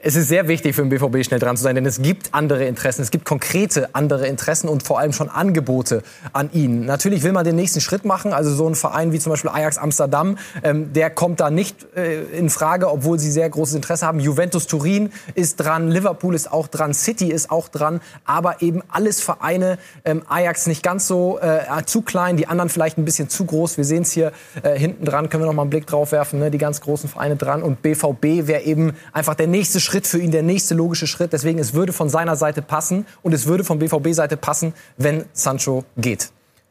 Es 0.00 0.16
ist 0.16 0.28
sehr 0.28 0.48
wichtig 0.48 0.74
für 0.74 0.82
den 0.82 0.88
BVB 0.88 1.24
schnell 1.24 1.40
dran 1.40 1.56
zu 1.56 1.62
sein, 1.62 1.74
denn 1.74 1.86
es 1.86 2.02
gibt 2.02 2.34
andere 2.34 2.64
Interessen, 2.64 3.02
es 3.02 3.10
gibt 3.10 3.24
konkrete 3.24 3.94
andere 3.94 4.26
Interessen 4.26 4.68
und 4.68 4.82
vor 4.82 4.98
allem 4.98 5.12
schon 5.12 5.28
Angebote 5.28 6.02
an 6.32 6.50
ihn. 6.52 6.84
Natürlich 6.84 7.22
will 7.22 7.32
man 7.32 7.44
den 7.44 7.56
nächsten 7.56 7.80
Schritt 7.80 8.04
machen, 8.04 8.32
also 8.32 8.54
so 8.54 8.68
ein 8.68 8.74
Verein 8.74 9.12
wie 9.12 9.18
zum 9.18 9.30
Beispiel 9.30 9.50
Ajax 9.50 9.78
Amsterdam, 9.78 10.38
ähm, 10.62 10.92
der 10.92 11.10
kommt 11.10 11.40
da 11.40 11.50
nicht 11.50 11.86
äh, 11.96 12.22
in 12.24 12.50
Frage, 12.50 12.90
obwohl 12.90 13.18
sie 13.18 13.30
sehr 13.30 13.48
großes 13.48 13.74
Interesse 13.76 14.06
haben. 14.06 14.20
Juventus 14.20 14.66
Turin 14.66 15.12
ist 15.34 15.56
dran, 15.56 15.88
Liverpool 15.88 16.34
ist 16.34 16.52
auch 16.52 16.66
dran, 16.66 16.92
City 16.92 17.30
ist 17.30 17.50
auch 17.50 17.68
dran, 17.68 18.00
aber 18.24 18.62
eben 18.62 18.82
alles 18.88 19.20
Vereine, 19.20 19.78
ähm, 20.04 20.22
Ajax 20.28 20.66
nicht 20.66 20.82
ganz 20.82 21.06
so 21.06 21.38
äh, 21.40 21.84
zu 21.84 22.02
klein, 22.02 22.36
die 22.36 22.48
anderen 22.48 22.68
vielleicht 22.68 22.98
ein 22.98 23.04
bisschen 23.04 23.28
zu 23.28 23.44
groß. 23.44 23.76
Wir 23.76 23.84
sehen 23.84 24.02
es 24.02 24.12
hier 24.12 24.32
äh, 24.62 24.78
hinten 24.78 25.04
dran, 25.04 25.28
können 25.30 25.44
wir 25.44 25.46
noch 25.46 25.54
mal 25.54 25.62
einen 25.62 25.70
Blick 25.70 25.86
drauf 25.86 26.12
werfen, 26.12 26.40
ne? 26.40 26.50
die 26.50 26.58
ganz 26.58 26.80
großen 26.80 27.08
Vereine 27.08 27.36
dran 27.36 27.62
und 27.62 27.82
BVB 27.82 28.46
wäre 28.46 28.62
eben 28.62 28.92
einfach 29.12 29.34
der 29.34 29.46
nächste 29.46 29.75
nächste 29.76 29.90
Schritt 29.90 30.06
für 30.06 30.18
ihn, 30.18 30.30
der 30.30 30.42
nächste 30.42 30.74
logische 30.74 31.06
Schritt. 31.06 31.34
Deswegen, 31.34 31.58
es 31.58 31.74
würde 31.74 31.92
von 31.92 32.08
seiner 32.08 32.34
Seite 32.34 32.62
passen 32.62 33.04
und 33.22 33.34
es 33.34 33.46
würde 33.46 33.62
von 33.62 33.78
BVB-Seite 33.78 34.38
passen, 34.38 34.72
wenn 34.96 35.26
Sancho 35.34 35.84
geht. 35.98 36.30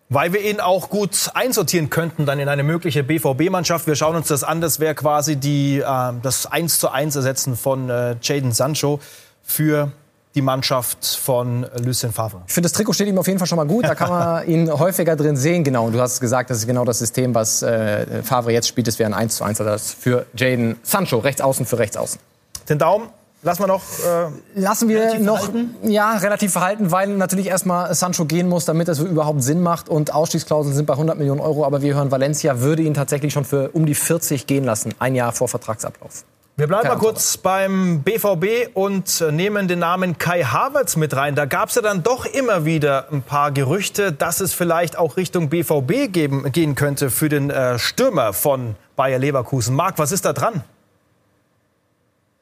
Weil 0.09 0.33
wir 0.33 0.41
ihn 0.41 0.59
auch 0.59 0.89
gut 0.89 1.29
einsortieren 1.35 1.91
könnten 1.91 2.25
dann 2.25 2.39
in 2.39 2.49
eine 2.49 2.63
mögliche 2.63 3.03
BVB-Mannschaft. 3.03 3.85
Wir 3.85 3.95
schauen 3.95 4.15
uns 4.15 4.27
das 4.27 4.43
an. 4.43 4.59
Das 4.59 4.79
wäre 4.79 4.95
quasi 4.95 5.35
die, 5.35 5.81
äh, 5.81 6.13
das 6.21 6.47
1 6.47 6.79
zu 6.79 6.89
1 6.89 7.15
Ersetzen 7.15 7.55
von 7.55 7.89
äh, 7.91 8.15
Jaden 8.21 8.51
Sancho 8.51 8.99
für 9.43 9.91
die 10.33 10.41
Mannschaft 10.41 11.05
von 11.05 11.67
Lucien 11.83 12.11
Favre. 12.11 12.41
Ich 12.47 12.53
finde, 12.53 12.69
das 12.69 12.73
Trikot 12.73 12.93
steht 12.93 13.07
ihm 13.07 13.19
auf 13.19 13.27
jeden 13.27 13.37
Fall 13.37 13.47
schon 13.47 13.57
mal 13.57 13.67
gut. 13.67 13.85
Da 13.85 13.93
kann 13.93 14.09
man 14.09 14.47
ihn 14.47 14.71
häufiger 14.71 15.15
drin 15.15 15.37
sehen. 15.37 15.63
Genau, 15.63 15.85
und 15.85 15.93
du 15.93 16.01
hast 16.01 16.19
gesagt, 16.19 16.49
das 16.49 16.57
ist 16.57 16.67
genau 16.67 16.85
das 16.85 16.97
System, 16.99 17.35
was 17.35 17.61
äh, 17.61 18.23
Favre 18.23 18.51
jetzt 18.51 18.67
spielt. 18.67 18.87
Das 18.87 18.97
wäre 18.97 19.11
ein 19.11 19.13
1 19.13 19.35
zu 19.35 19.43
1 19.43 19.59
Ersatz 19.59 19.95
für 19.97 20.25
Jaden 20.35 20.77
Sancho, 20.81 21.19
rechts 21.19 21.41
außen 21.41 21.67
für 21.67 21.77
rechts 21.77 21.97
außen. 21.97 22.19
Den 22.69 22.79
Daumen 22.79 23.09
lassen 23.45 23.63
wir 23.63 23.67
noch. 23.67 23.81
Äh, 23.99 24.59
lassen 24.59 24.89
wir 24.89 25.19
noch 25.19 25.39
verhalten? 25.39 25.75
ja 25.83 26.17
relativ 26.17 26.51
verhalten, 26.51 26.91
weil 26.91 27.07
natürlich 27.09 27.47
erstmal 27.47 27.93
Sancho 27.93 28.25
gehen 28.25 28.49
muss, 28.49 28.65
damit 28.65 28.89
es 28.89 28.99
überhaupt 28.99 29.43
Sinn 29.43 29.61
macht. 29.61 29.87
Und 29.87 30.13
Ausstiegsklauseln 30.13 30.75
sind 30.75 30.85
bei 30.85 30.93
100 30.93 31.17
Millionen 31.17 31.41
Euro. 31.41 31.65
Aber 31.65 31.81
wir 31.81 31.95
hören, 31.95 32.11
Valencia 32.11 32.59
würde 32.59 32.81
ihn 32.83 32.93
tatsächlich 32.93 33.31
schon 33.31 33.45
für 33.45 33.69
um 33.71 33.85
die 33.85 33.95
40 33.95 34.47
gehen 34.47 34.63
lassen, 34.63 34.93
ein 34.99 35.15
Jahr 35.15 35.31
vor 35.31 35.47
Vertragsablauf. 35.47 36.25
Wir 36.57 36.67
bleiben 36.67 36.87
mal 36.87 36.97
kurz 36.97 37.35
beim 37.35 38.01
BVB 38.03 38.73
und 38.73 39.21
nehmen 39.31 39.67
den 39.67 39.79
Namen 39.79 40.17
Kai 40.17 40.43
Havertz 40.43 40.95
mit 40.95 41.13
rein. 41.13 41.35
Da 41.35 41.43
gab 41.43 41.67
es 41.67 41.75
ja 41.75 41.81
dann 41.81 42.01
doch 42.01 42.25
immer 42.25 42.63
wieder 42.63 43.11
ein 43.11 43.23
paar 43.23 43.51
Gerüchte, 43.51 44.13
dass 44.13 44.39
es 44.39 44.53
vielleicht 44.53 44.97
auch 44.97 45.17
Richtung 45.17 45.49
BVB 45.49 46.13
geben, 46.13 46.49
gehen 46.53 46.75
könnte 46.75 47.09
für 47.09 47.27
den 47.27 47.49
äh, 47.49 47.77
Stürmer 47.77 48.31
von 48.31 48.77
Bayer 48.95 49.19
Leverkusen. 49.19 49.75
Marc, 49.75 49.99
was 49.99 50.13
ist 50.13 50.23
da 50.23 50.31
dran? 50.31 50.63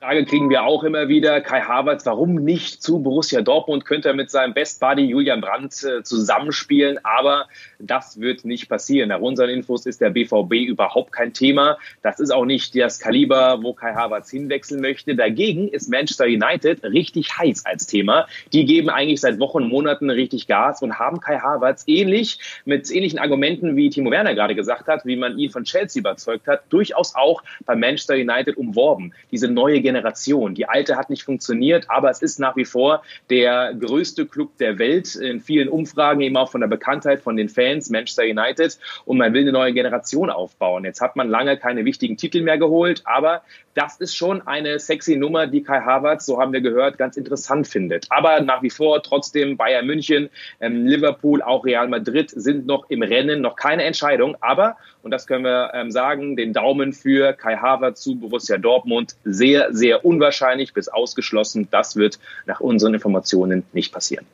Frage 0.04 0.26
kriegen 0.26 0.50
wir 0.50 0.66
auch 0.66 0.84
immer 0.84 1.08
wieder. 1.08 1.40
Kai 1.40 1.62
Havertz, 1.62 2.06
warum 2.06 2.36
nicht 2.36 2.84
zu 2.84 3.02
Borussia 3.02 3.40
Dortmund? 3.40 3.86
Könnte 3.86 4.10
er 4.10 4.14
mit 4.14 4.30
seinem 4.30 4.54
Best 4.54 4.82
Buddy 4.82 5.04
Julian 5.04 5.40
Brandt 5.40 5.82
äh, 5.82 6.04
zusammenspielen? 6.04 7.00
Aber 7.04 7.48
das 7.80 8.20
wird 8.20 8.44
nicht 8.44 8.68
passieren. 8.68 9.08
Nach 9.10 9.22
unseren 9.22 9.50
Infos 9.50 9.86
ist 9.86 10.02
der 10.02 10.10
BVB 10.10 10.56
überhaupt 10.68 11.14
kein 11.14 11.32
Thema. 11.32 11.78
Das 12.02 12.20
ist 12.20 12.32
auch 12.32 12.44
nicht 12.44 12.76
das 12.76 13.00
Kaliber, 13.00 13.60
wo 13.62 13.72
Kai 13.72 13.94
Havertz 13.94 14.30
hinwechseln 14.30 14.82
möchte. 14.82 15.16
Dagegen 15.16 15.70
ist 15.70 15.90
Manchester 15.90 16.26
United 16.26 16.84
richtig 16.84 17.38
heiß 17.38 17.66
als 17.66 17.88
Thema. 17.88 18.28
Die 18.52 18.66
geben 18.66 18.90
eigentlich 18.90 19.22
seit 19.22 19.40
Wochen, 19.40 19.70
Monaten 19.70 20.10
richtig 20.10 20.48
Gas 20.48 20.82
und 20.82 21.00
haben 21.00 21.22
Kai 21.22 21.38
Havertz 21.38 21.86
ähnlich 21.88 22.40
mit 22.66 22.92
ähnlichen 22.92 23.20
Argumenten, 23.20 23.78
wie 23.78 23.90
Timo 23.90 24.12
Werner 24.12 24.36
gerade 24.36 24.54
gesagt 24.54 24.90
hat, 24.90 25.06
wie 25.06 25.16
man 25.16 25.40
ihn 25.40 25.50
von 25.50 25.64
Chelsea 25.64 26.02
überzeugt 26.02 26.46
hat, 26.48 26.64
durchaus 26.68 27.16
auch 27.16 27.42
bei 27.66 27.78
Manchester 27.78 28.16
United 28.16 28.58
umworben. 28.58 29.14
Diese 29.32 29.48
neue 29.48 29.80
Generation 29.80 29.93
Generation. 29.94 30.56
Die 30.56 30.68
alte 30.68 30.98
hat 30.98 31.10
nicht 31.10 31.24
funktioniert, 31.24 31.86
aber 31.90 32.10
es 32.10 32.22
ist 32.22 32.40
nach 32.40 32.56
wie 32.56 32.66
vor 32.66 33.04
der 33.30 33.74
größte 33.74 34.26
Club 34.26 34.58
der 34.58 34.80
Welt 34.80 35.16
in 35.16 35.40
vielen 35.40 35.70
Umfragen, 35.70 36.22
eben 36.22 36.36
auch 36.38 36.50
von 36.50 36.62
der 36.62 36.68
Bekanntheit 36.68 37.22
von 37.22 37.38
den 37.38 37.50
Fans, 37.50 37.90
Manchester 37.90 38.24
United. 38.24 38.78
Und 39.06 39.18
man 39.18 39.34
will 39.34 39.44
eine 39.44 39.52
neue 39.52 39.74
Generation 39.74 40.30
aufbauen. 40.30 40.84
Jetzt 40.84 41.02
hat 41.02 41.16
man 41.16 41.30
lange 41.30 41.58
keine 41.58 41.86
wichtigen 41.86 42.18
Titel 42.18 42.42
mehr 42.42 42.58
geholt, 42.58 43.04
aber 43.06 43.44
das 43.74 43.98
ist 43.98 44.16
schon 44.16 44.46
eine 44.46 44.80
sexy 44.80 45.16
Nummer, 45.16 45.48
die 45.48 45.64
Kai 45.64 45.82
Havertz, 45.82 46.26
so 46.26 46.40
haben 46.40 46.54
wir 46.54 46.62
gehört, 46.62 46.98
ganz 46.98 47.18
interessant 47.18 47.68
findet. 47.68 48.06
Aber 48.10 48.42
nach 48.42 48.62
wie 48.62 48.70
vor 48.70 49.02
trotzdem 49.02 49.58
Bayern 49.58 49.86
München, 49.86 50.30
ähm, 50.60 50.86
Liverpool, 50.86 51.42
auch 51.42 51.66
Real 51.66 51.88
Madrid 51.88 52.30
sind 52.30 52.66
noch 52.66 52.90
im 52.90 53.02
Rennen, 53.02 53.42
noch 53.42 53.56
keine 53.56 53.84
Entscheidung. 53.84 54.38
Aber, 54.42 54.78
und 55.02 55.12
das 55.12 55.28
können 55.28 55.44
wir 55.44 55.72
ähm, 55.74 55.92
sagen, 55.92 56.36
den 56.36 56.54
Daumen 56.54 56.94
für 56.94 57.34
Kai 57.34 57.58
Havertz 57.58 58.02
zu 58.02 58.16
Borussia 58.16 58.58
Dortmund 58.58 59.16
sehr, 59.24 59.74
sehr 59.74 60.06
unwahrscheinlich 60.06 60.74
bis 60.74 60.88
ausgeschlossen. 60.88 61.68
Das 61.72 61.96
wird 61.96 62.20
nach 62.46 62.60
unseren 62.60 62.94
Informationen 62.94 63.64
nicht 63.74 63.94
passieren. 63.94 64.26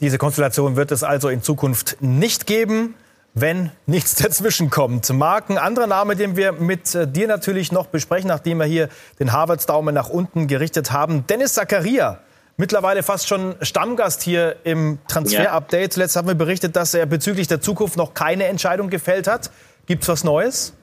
Diese 0.00 0.18
Konstellation 0.18 0.74
wird 0.74 0.90
es 0.90 1.04
also 1.04 1.28
in 1.28 1.42
Zukunft 1.42 1.98
nicht 2.00 2.46
geben 2.46 2.94
wenn 3.34 3.70
nichts 3.86 4.14
dazwischen 4.22 4.70
kommt. 4.70 5.08
Marc, 5.10 5.50
ein 5.50 5.58
anderer 5.58 5.86
Name, 5.86 6.16
den 6.16 6.36
wir 6.36 6.52
mit 6.52 6.94
äh, 6.94 7.06
dir 7.06 7.28
natürlich 7.28 7.72
noch 7.72 7.86
besprechen, 7.86 8.28
nachdem 8.28 8.58
wir 8.58 8.66
hier 8.66 8.88
den 9.18 9.32
Harvards-Daumen 9.32 9.94
nach 9.94 10.08
unten 10.08 10.46
gerichtet 10.46 10.92
haben. 10.92 11.26
Dennis 11.26 11.54
Zakaria, 11.54 12.20
mittlerweile 12.56 13.02
fast 13.02 13.28
schon 13.28 13.54
Stammgast 13.62 14.22
hier 14.22 14.56
im 14.64 14.98
Transfer-Update. 15.08 15.94
Zuletzt 15.94 16.16
haben 16.16 16.28
wir 16.28 16.34
berichtet, 16.34 16.76
dass 16.76 16.94
er 16.94 17.06
bezüglich 17.06 17.48
der 17.48 17.60
Zukunft 17.60 17.96
noch 17.96 18.14
keine 18.14 18.44
Entscheidung 18.44 18.90
gefällt 18.90 19.26
hat. 19.26 19.50
Gibt's 19.86 20.08
was 20.08 20.24
Neues? 20.24 20.74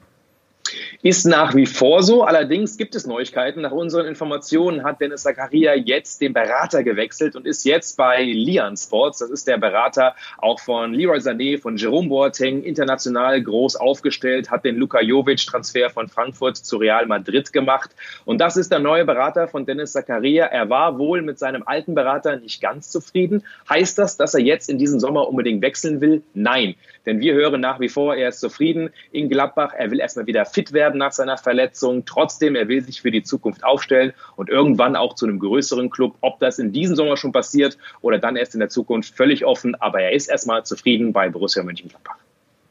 Ist 1.02 1.26
nach 1.26 1.56
wie 1.56 1.66
vor 1.66 2.04
so. 2.04 2.24
Allerdings 2.24 2.78
gibt 2.78 2.96
es 2.96 3.08
Neuigkeiten. 3.08 3.62
Nach 3.62 3.72
unseren 3.72 4.06
Informationen 4.06 4.84
hat 4.84 5.00
Dennis 5.00 5.24
Zakaria 5.24 5.76
jetzt 5.76 6.22
den 6.22 6.34
Berater 6.34 6.84
gewechselt 6.84 7.36
und 7.36 7.48
ist 7.48 7.64
jetzt 7.64 7.96
bei 7.98 8.24
Lian 8.24 8.76
Sports. 8.76 9.20
Das 9.20 9.30
ist 9.30 9.48
der 9.48 9.58
Berater 9.58 10.16
auch 10.38 10.60
von 10.60 10.94
Leroy 10.94 11.20
Sané, 11.20 11.60
von 11.60 11.78
Jerome 11.78 12.10
Boateng, 12.10 12.64
international 12.64 13.42
groß 13.42 13.78
aufgestellt, 13.78 14.52
hat 14.52 14.66
den 14.66 14.76
Luka 14.76 15.02
Jovic-Transfer 15.02 15.90
von 15.90 16.08
Frankfurt 16.10 16.58
zu 16.58 16.78
Real 16.78 17.06
Madrid 17.06 17.54
gemacht. 17.54 17.92
Und 18.26 18.40
das 18.40 18.58
ist 18.58 18.72
der 18.72 18.80
neue 18.80 19.06
Berater 19.06 19.48
von 19.48 19.66
Dennis 19.66 19.94
Zakaria. 19.94 20.46
Er 20.46 20.70
war 20.70 20.98
wohl 21.00 21.22
mit 21.22 21.40
seinem 21.40 21.64
alten 21.66 21.96
Berater 21.96 22.36
nicht 22.36 22.62
ganz 22.62 22.90
zufrieden. 22.90 23.44
Heißt 23.70 23.98
das, 23.98 24.18
dass 24.18 24.34
er 24.34 24.42
jetzt 24.42 24.70
in 24.70 24.78
diesem 24.78 25.00
Sommer 25.00 25.28
unbedingt 25.28 25.62
wechseln 25.62 26.02
will? 26.02 26.24
Nein. 26.34 26.76
Denn 27.06 27.22
wir 27.22 27.34
hören 27.34 27.62
nach 27.62 27.80
wie 27.80 27.90
vor, 27.90 28.16
er 28.16 28.30
ist 28.30 28.40
zufrieden 28.40 28.90
in 29.12 29.30
Gladbach. 29.30 29.74
Er 29.76 29.90
will 29.90 30.00
erstmal 30.00 30.28
wieder 30.28 30.46
fit 30.46 30.59
werden 30.74 30.98
nach 31.00 31.12
seiner 31.12 31.38
Verletzung. 31.38 32.06
Trotzdem, 32.06 32.56
er 32.56 32.68
will 32.68 32.84
sich 32.84 33.02
für 33.02 33.12
die 33.12 33.24
Zukunft 33.24 33.64
aufstellen 33.64 34.14
und 34.36 34.50
irgendwann 34.50 34.96
auch 34.96 35.16
zu 35.16 35.26
einem 35.26 35.40
größeren 35.40 35.90
Club. 35.90 36.16
Ob 36.22 36.40
das 36.40 36.60
in 36.60 36.72
diesem 36.72 36.96
Sommer 36.96 37.18
schon 37.18 37.32
passiert 37.32 37.78
oder 38.02 38.20
dann 38.20 38.36
erst 38.36 38.54
in 38.54 38.60
der 38.60 38.70
Zukunft, 38.70 39.16
völlig 39.16 39.46
offen. 39.46 39.76
Aber 39.76 40.02
er 40.02 40.12
ist 40.12 40.30
erstmal 40.30 40.66
zufrieden 40.66 41.14
bei 41.14 41.30
Borussia 41.30 41.64
Mönchengladbach. 41.64 42.18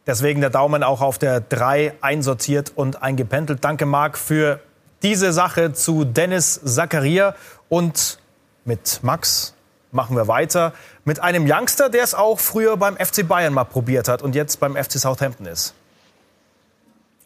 Deswegen 0.07 0.41
der 0.41 0.51
Daumen 0.51 0.83
auch 0.83 1.01
auf 1.01 1.19
der 1.19 1.41
3 1.41 1.95
einsortiert 2.01 2.73
und 2.75 3.03
eingependelt. 3.03 3.65
Danke, 3.65 3.87
Marc, 3.87 4.17
für 4.17 4.61
diese 5.03 5.33
Sache 5.33 5.73
zu 5.73 6.05
Dennis 6.05 6.61
Zakaria. 6.65 7.35
Und 7.69 8.19
mit 8.65 9.01
Max 9.03 9.55
machen 9.93 10.17
wir 10.17 10.29
weiter 10.29 10.73
mit 11.05 11.21
einem 11.21 11.51
Youngster, 11.51 11.89
der 11.89 12.05
es 12.05 12.15
auch 12.15 12.39
früher 12.39 12.77
beim 12.77 12.97
FC 12.97 13.27
Bayern 13.27 13.55
mal 13.55 13.65
probiert 13.65 14.09
hat 14.09 14.23
und 14.23 14.35
jetzt 14.35 14.61
beim 14.61 14.77
FC 14.77 14.93
Southampton 14.93 15.47
ist. 15.47 15.75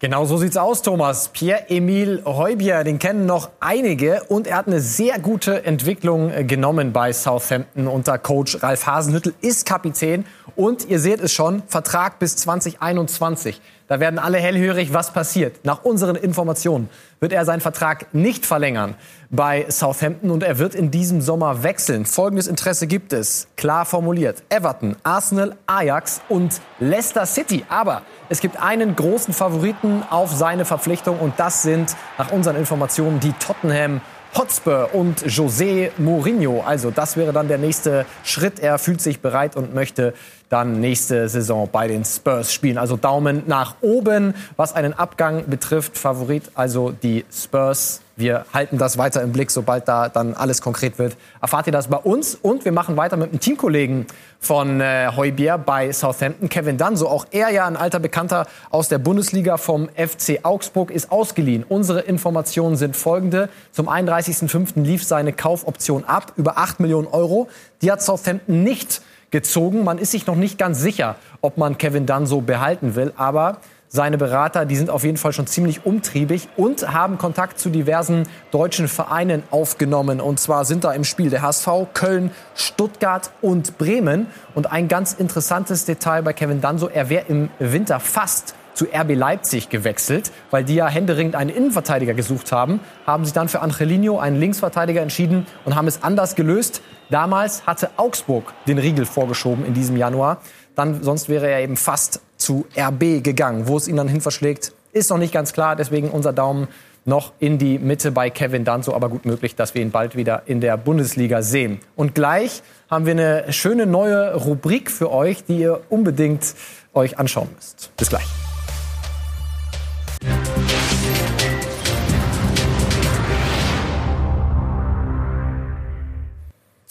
Genau 0.02 0.24
so 0.24 0.36
sieht's 0.36 0.56
aus, 0.56 0.82
Thomas. 0.82 1.28
Pierre-Emile 1.28 2.24
Heubier, 2.24 2.82
den 2.82 2.98
kennen 2.98 3.24
noch 3.24 3.50
einige 3.60 4.24
und 4.24 4.48
er 4.48 4.56
hat 4.56 4.66
eine 4.66 4.80
sehr 4.80 5.20
gute 5.20 5.64
Entwicklung 5.64 6.32
äh, 6.32 6.42
genommen 6.42 6.92
bei 6.92 7.12
Southampton 7.12 7.86
unter 7.86 8.18
Coach 8.18 8.64
Ralf 8.64 8.84
Hasenhüttel, 8.84 9.32
ist 9.42 9.64
Kapitän 9.64 10.24
und 10.56 10.88
ihr 10.88 10.98
seht 10.98 11.20
es 11.20 11.32
schon, 11.32 11.62
Vertrag 11.68 12.18
bis 12.18 12.34
2021. 12.34 13.60
Da 13.92 14.00
werden 14.00 14.18
alle 14.18 14.38
hellhörig, 14.38 14.94
was 14.94 15.12
passiert. 15.12 15.66
Nach 15.66 15.84
unseren 15.84 16.16
Informationen 16.16 16.88
wird 17.20 17.34
er 17.34 17.44
seinen 17.44 17.60
Vertrag 17.60 18.06
nicht 18.14 18.46
verlängern 18.46 18.94
bei 19.28 19.66
Southampton 19.68 20.30
und 20.30 20.42
er 20.42 20.56
wird 20.56 20.74
in 20.74 20.90
diesem 20.90 21.20
Sommer 21.20 21.62
wechseln. 21.62 22.06
Folgendes 22.06 22.46
Interesse 22.46 22.86
gibt 22.86 23.12
es, 23.12 23.48
klar 23.58 23.84
formuliert. 23.84 24.44
Everton, 24.48 24.96
Arsenal, 25.02 25.56
Ajax 25.66 26.22
und 26.30 26.62
Leicester 26.80 27.26
City. 27.26 27.66
Aber 27.68 28.00
es 28.30 28.40
gibt 28.40 28.58
einen 28.62 28.96
großen 28.96 29.34
Favoriten 29.34 30.02
auf 30.08 30.32
seine 30.32 30.64
Verpflichtung 30.64 31.18
und 31.18 31.34
das 31.36 31.60
sind 31.60 31.94
nach 32.16 32.32
unseren 32.32 32.56
Informationen 32.56 33.20
die 33.20 33.34
Tottenham 33.34 34.00
Hotspur 34.34 34.88
und 34.94 35.26
José 35.26 35.90
Mourinho. 35.98 36.62
Also 36.62 36.90
das 36.90 37.18
wäre 37.18 37.34
dann 37.34 37.48
der 37.48 37.58
nächste 37.58 38.06
Schritt. 38.24 38.60
Er 38.60 38.78
fühlt 38.78 39.02
sich 39.02 39.20
bereit 39.20 39.56
und 39.56 39.74
möchte 39.74 40.14
dann 40.52 40.80
nächste 40.80 41.28
Saison 41.28 41.68
bei 41.72 41.88
den 41.88 42.04
Spurs 42.04 42.52
spielen. 42.52 42.76
Also 42.76 42.96
Daumen 42.96 43.44
nach 43.46 43.76
oben, 43.80 44.34
was 44.56 44.74
einen 44.74 44.92
Abgang 44.92 45.44
betrifft. 45.48 45.96
Favorit 45.96 46.50
also 46.54 46.92
die 47.02 47.24
Spurs. 47.32 48.02
Wir 48.14 48.44
halten 48.52 48.76
das 48.76 48.98
weiter 48.98 49.22
im 49.22 49.32
Blick, 49.32 49.50
sobald 49.50 49.88
da 49.88 50.10
dann 50.10 50.34
alles 50.34 50.60
konkret 50.60 50.98
wird. 50.98 51.16
Erfahrt 51.40 51.66
ihr 51.66 51.72
das 51.72 51.88
bei 51.88 51.96
uns 51.96 52.34
und 52.34 52.66
wir 52.66 52.72
machen 52.72 52.98
weiter 52.98 53.16
mit 53.16 53.30
einem 53.30 53.40
Teamkollegen 53.40 54.06
von 54.38 54.82
äh, 54.82 55.10
Heubier 55.16 55.56
bei 55.56 55.90
Southampton, 55.90 56.50
Kevin 56.50 56.76
Danso. 56.76 57.08
Auch 57.08 57.24
er 57.30 57.48
ja 57.50 57.66
ein 57.66 57.76
alter 57.76 58.00
Bekannter 58.00 58.46
aus 58.70 58.88
der 58.88 58.98
Bundesliga 58.98 59.56
vom 59.56 59.88
FC 59.96 60.40
Augsburg 60.42 60.90
ist 60.90 61.10
ausgeliehen. 61.10 61.64
Unsere 61.66 62.00
Informationen 62.00 62.76
sind 62.76 62.94
folgende. 62.94 63.48
Zum 63.70 63.88
31.05. 63.88 64.82
lief 64.82 65.02
seine 65.02 65.32
Kaufoption 65.32 66.04
ab, 66.04 66.34
über 66.36 66.58
8 66.58 66.80
Millionen 66.80 67.08
Euro. 67.08 67.48
Die 67.80 67.90
hat 67.90 68.02
Southampton 68.02 68.62
nicht 68.62 69.00
gezogen. 69.32 69.82
Man 69.82 69.98
ist 69.98 70.12
sich 70.12 70.26
noch 70.28 70.36
nicht 70.36 70.58
ganz 70.58 70.78
sicher, 70.78 71.16
ob 71.40 71.58
man 71.58 71.76
Kevin 71.78 72.06
Dunn 72.06 72.26
so 72.26 72.40
behalten 72.40 72.94
will. 72.94 73.12
Aber 73.16 73.58
seine 73.88 74.16
Berater, 74.16 74.64
die 74.64 74.76
sind 74.76 74.88
auf 74.88 75.04
jeden 75.04 75.18
Fall 75.18 75.34
schon 75.34 75.46
ziemlich 75.46 75.84
umtriebig 75.84 76.48
und 76.56 76.94
haben 76.94 77.18
Kontakt 77.18 77.58
zu 77.58 77.68
diversen 77.68 78.26
deutschen 78.50 78.88
Vereinen 78.88 79.42
aufgenommen. 79.50 80.20
Und 80.20 80.40
zwar 80.40 80.64
sind 80.64 80.84
da 80.84 80.92
im 80.92 81.04
Spiel 81.04 81.28
der 81.28 81.42
HSV, 81.42 81.68
Köln, 81.92 82.30
Stuttgart 82.54 83.30
und 83.42 83.76
Bremen. 83.76 84.28
Und 84.54 84.72
ein 84.72 84.88
ganz 84.88 85.12
interessantes 85.12 85.84
Detail 85.84 86.22
bei 86.22 86.32
Kevin 86.32 86.62
Danso, 86.62 86.88
er 86.88 87.10
wäre 87.10 87.26
im 87.28 87.50
Winter 87.58 88.00
fast 88.00 88.54
zu 88.74 88.86
RB 88.86 89.14
Leipzig 89.14 89.68
gewechselt, 89.68 90.32
weil 90.50 90.64
die 90.64 90.74
ja 90.74 90.88
händeringend 90.88 91.34
einen 91.34 91.50
Innenverteidiger 91.50 92.14
gesucht 92.14 92.52
haben, 92.52 92.80
haben 93.06 93.24
sich 93.24 93.34
dann 93.34 93.48
für 93.48 93.60
Angelino, 93.60 94.18
einen 94.18 94.40
Linksverteidiger, 94.40 95.02
entschieden 95.02 95.46
und 95.66 95.76
haben 95.76 95.86
es 95.86 96.02
anders 96.02 96.34
gelöst. 96.34 96.80
Damals 97.12 97.66
hatte 97.66 97.90
Augsburg 97.98 98.54
den 98.66 98.78
Riegel 98.78 99.04
vorgeschoben 99.04 99.66
in 99.66 99.74
diesem 99.74 99.98
Januar. 99.98 100.40
Dann, 100.74 101.02
sonst 101.02 101.28
wäre 101.28 101.50
er 101.50 101.60
eben 101.60 101.76
fast 101.76 102.20
zu 102.38 102.64
RB 102.74 103.22
gegangen. 103.22 103.68
Wo 103.68 103.76
es 103.76 103.86
ihn 103.86 103.96
dann 103.96 104.08
hin 104.08 104.22
verschlägt, 104.22 104.72
ist 104.92 105.10
noch 105.10 105.18
nicht 105.18 105.32
ganz 105.32 105.52
klar. 105.52 105.76
Deswegen 105.76 106.10
unser 106.10 106.32
Daumen 106.32 106.68
noch 107.04 107.32
in 107.38 107.58
die 107.58 107.78
Mitte 107.78 108.12
bei 108.12 108.30
Kevin 108.30 108.64
Danzo. 108.64 108.94
Aber 108.94 109.10
gut 109.10 109.26
möglich, 109.26 109.54
dass 109.54 109.74
wir 109.74 109.82
ihn 109.82 109.90
bald 109.90 110.16
wieder 110.16 110.44
in 110.46 110.62
der 110.62 110.78
Bundesliga 110.78 111.42
sehen. 111.42 111.80
Und 111.96 112.14
gleich 112.14 112.62
haben 112.90 113.04
wir 113.04 113.12
eine 113.12 113.52
schöne 113.52 113.84
neue 113.84 114.34
Rubrik 114.34 114.90
für 114.90 115.12
euch, 115.12 115.44
die 115.44 115.58
ihr 115.58 115.82
unbedingt 115.90 116.54
euch 116.94 117.18
anschauen 117.18 117.50
müsst. 117.54 117.94
Bis 117.98 118.08
gleich. 118.08 118.41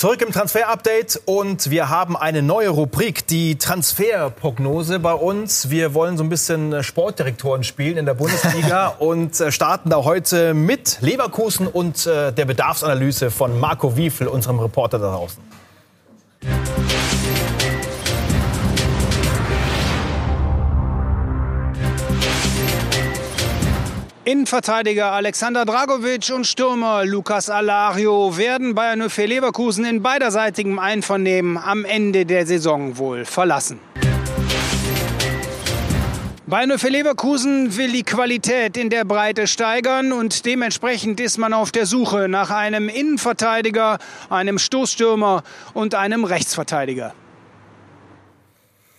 Zurück 0.02 0.24
im 0.24 0.32
Transfer-Update 0.32 1.22
und 1.26 1.70
wir 1.70 1.90
haben 1.90 2.18
eine 2.18 2.42
neue 2.42 2.70
Rubrik, 2.70 3.28
die 3.28 3.60
Transferprognose 3.60 4.98
bei 4.98 5.14
uns. 5.14 5.70
Wir 5.70 5.94
wollen 5.94 6.18
so 6.18 6.24
ein 6.24 6.30
bisschen 6.30 6.84
Sportdirektoren 6.84 7.64
spielen 7.64 7.98
in 7.98 8.08
der 8.08 8.16
Bundesliga 8.16 8.88
und 8.98 9.40
äh, 9.40 9.52
starten 9.52 9.92
da 9.92 9.98
heute 9.98 10.56
mit 10.56 10.98
Leverkusen 11.02 11.68
und 11.68 12.08
äh, 12.08 12.34
der 12.34 12.46
Bedarfsanalyse 12.46 13.30
von 13.30 13.60
Marco 13.60 13.96
Wiefel, 13.96 14.28
unserem 14.28 14.60
Reporter 14.60 14.98
da 14.98 15.16
draußen. 15.16 15.61
Innenverteidiger 24.32 25.12
Alexander 25.12 25.66
Dragovic 25.66 26.32
und 26.34 26.48
Stürmer 26.48 27.04
Lukas 27.04 27.50
Alario 27.50 28.38
werden 28.38 28.74
Bayern 28.76 29.10
04 29.10 29.28
Leverkusen 29.28 29.84
in 29.84 30.02
beiderseitigem 30.02 30.80
Einvernehmen 30.80 31.58
am 31.58 31.84
Ende 31.84 32.26
der 32.26 32.46
Saison 32.46 32.98
wohl 32.98 33.26
verlassen. 33.26 33.82
Bayern 36.48 36.78
04 36.78 36.92
Leverkusen 36.92 37.76
will 37.76 37.92
die 37.92 38.04
Qualität 38.04 38.78
in 38.78 38.90
der 38.90 39.04
Breite 39.04 39.48
steigern 39.48 40.14
und 40.14 40.46
dementsprechend 40.46 41.20
ist 41.20 41.38
man 41.38 41.52
auf 41.52 41.74
der 41.74 41.86
Suche 41.86 42.30
nach 42.30 42.52
einem 42.52 42.88
Innenverteidiger, 42.88 43.98
einem 44.30 44.60
Stoßstürmer 44.60 45.44
und 45.74 45.94
einem 45.94 46.24
Rechtsverteidiger. 46.24 47.14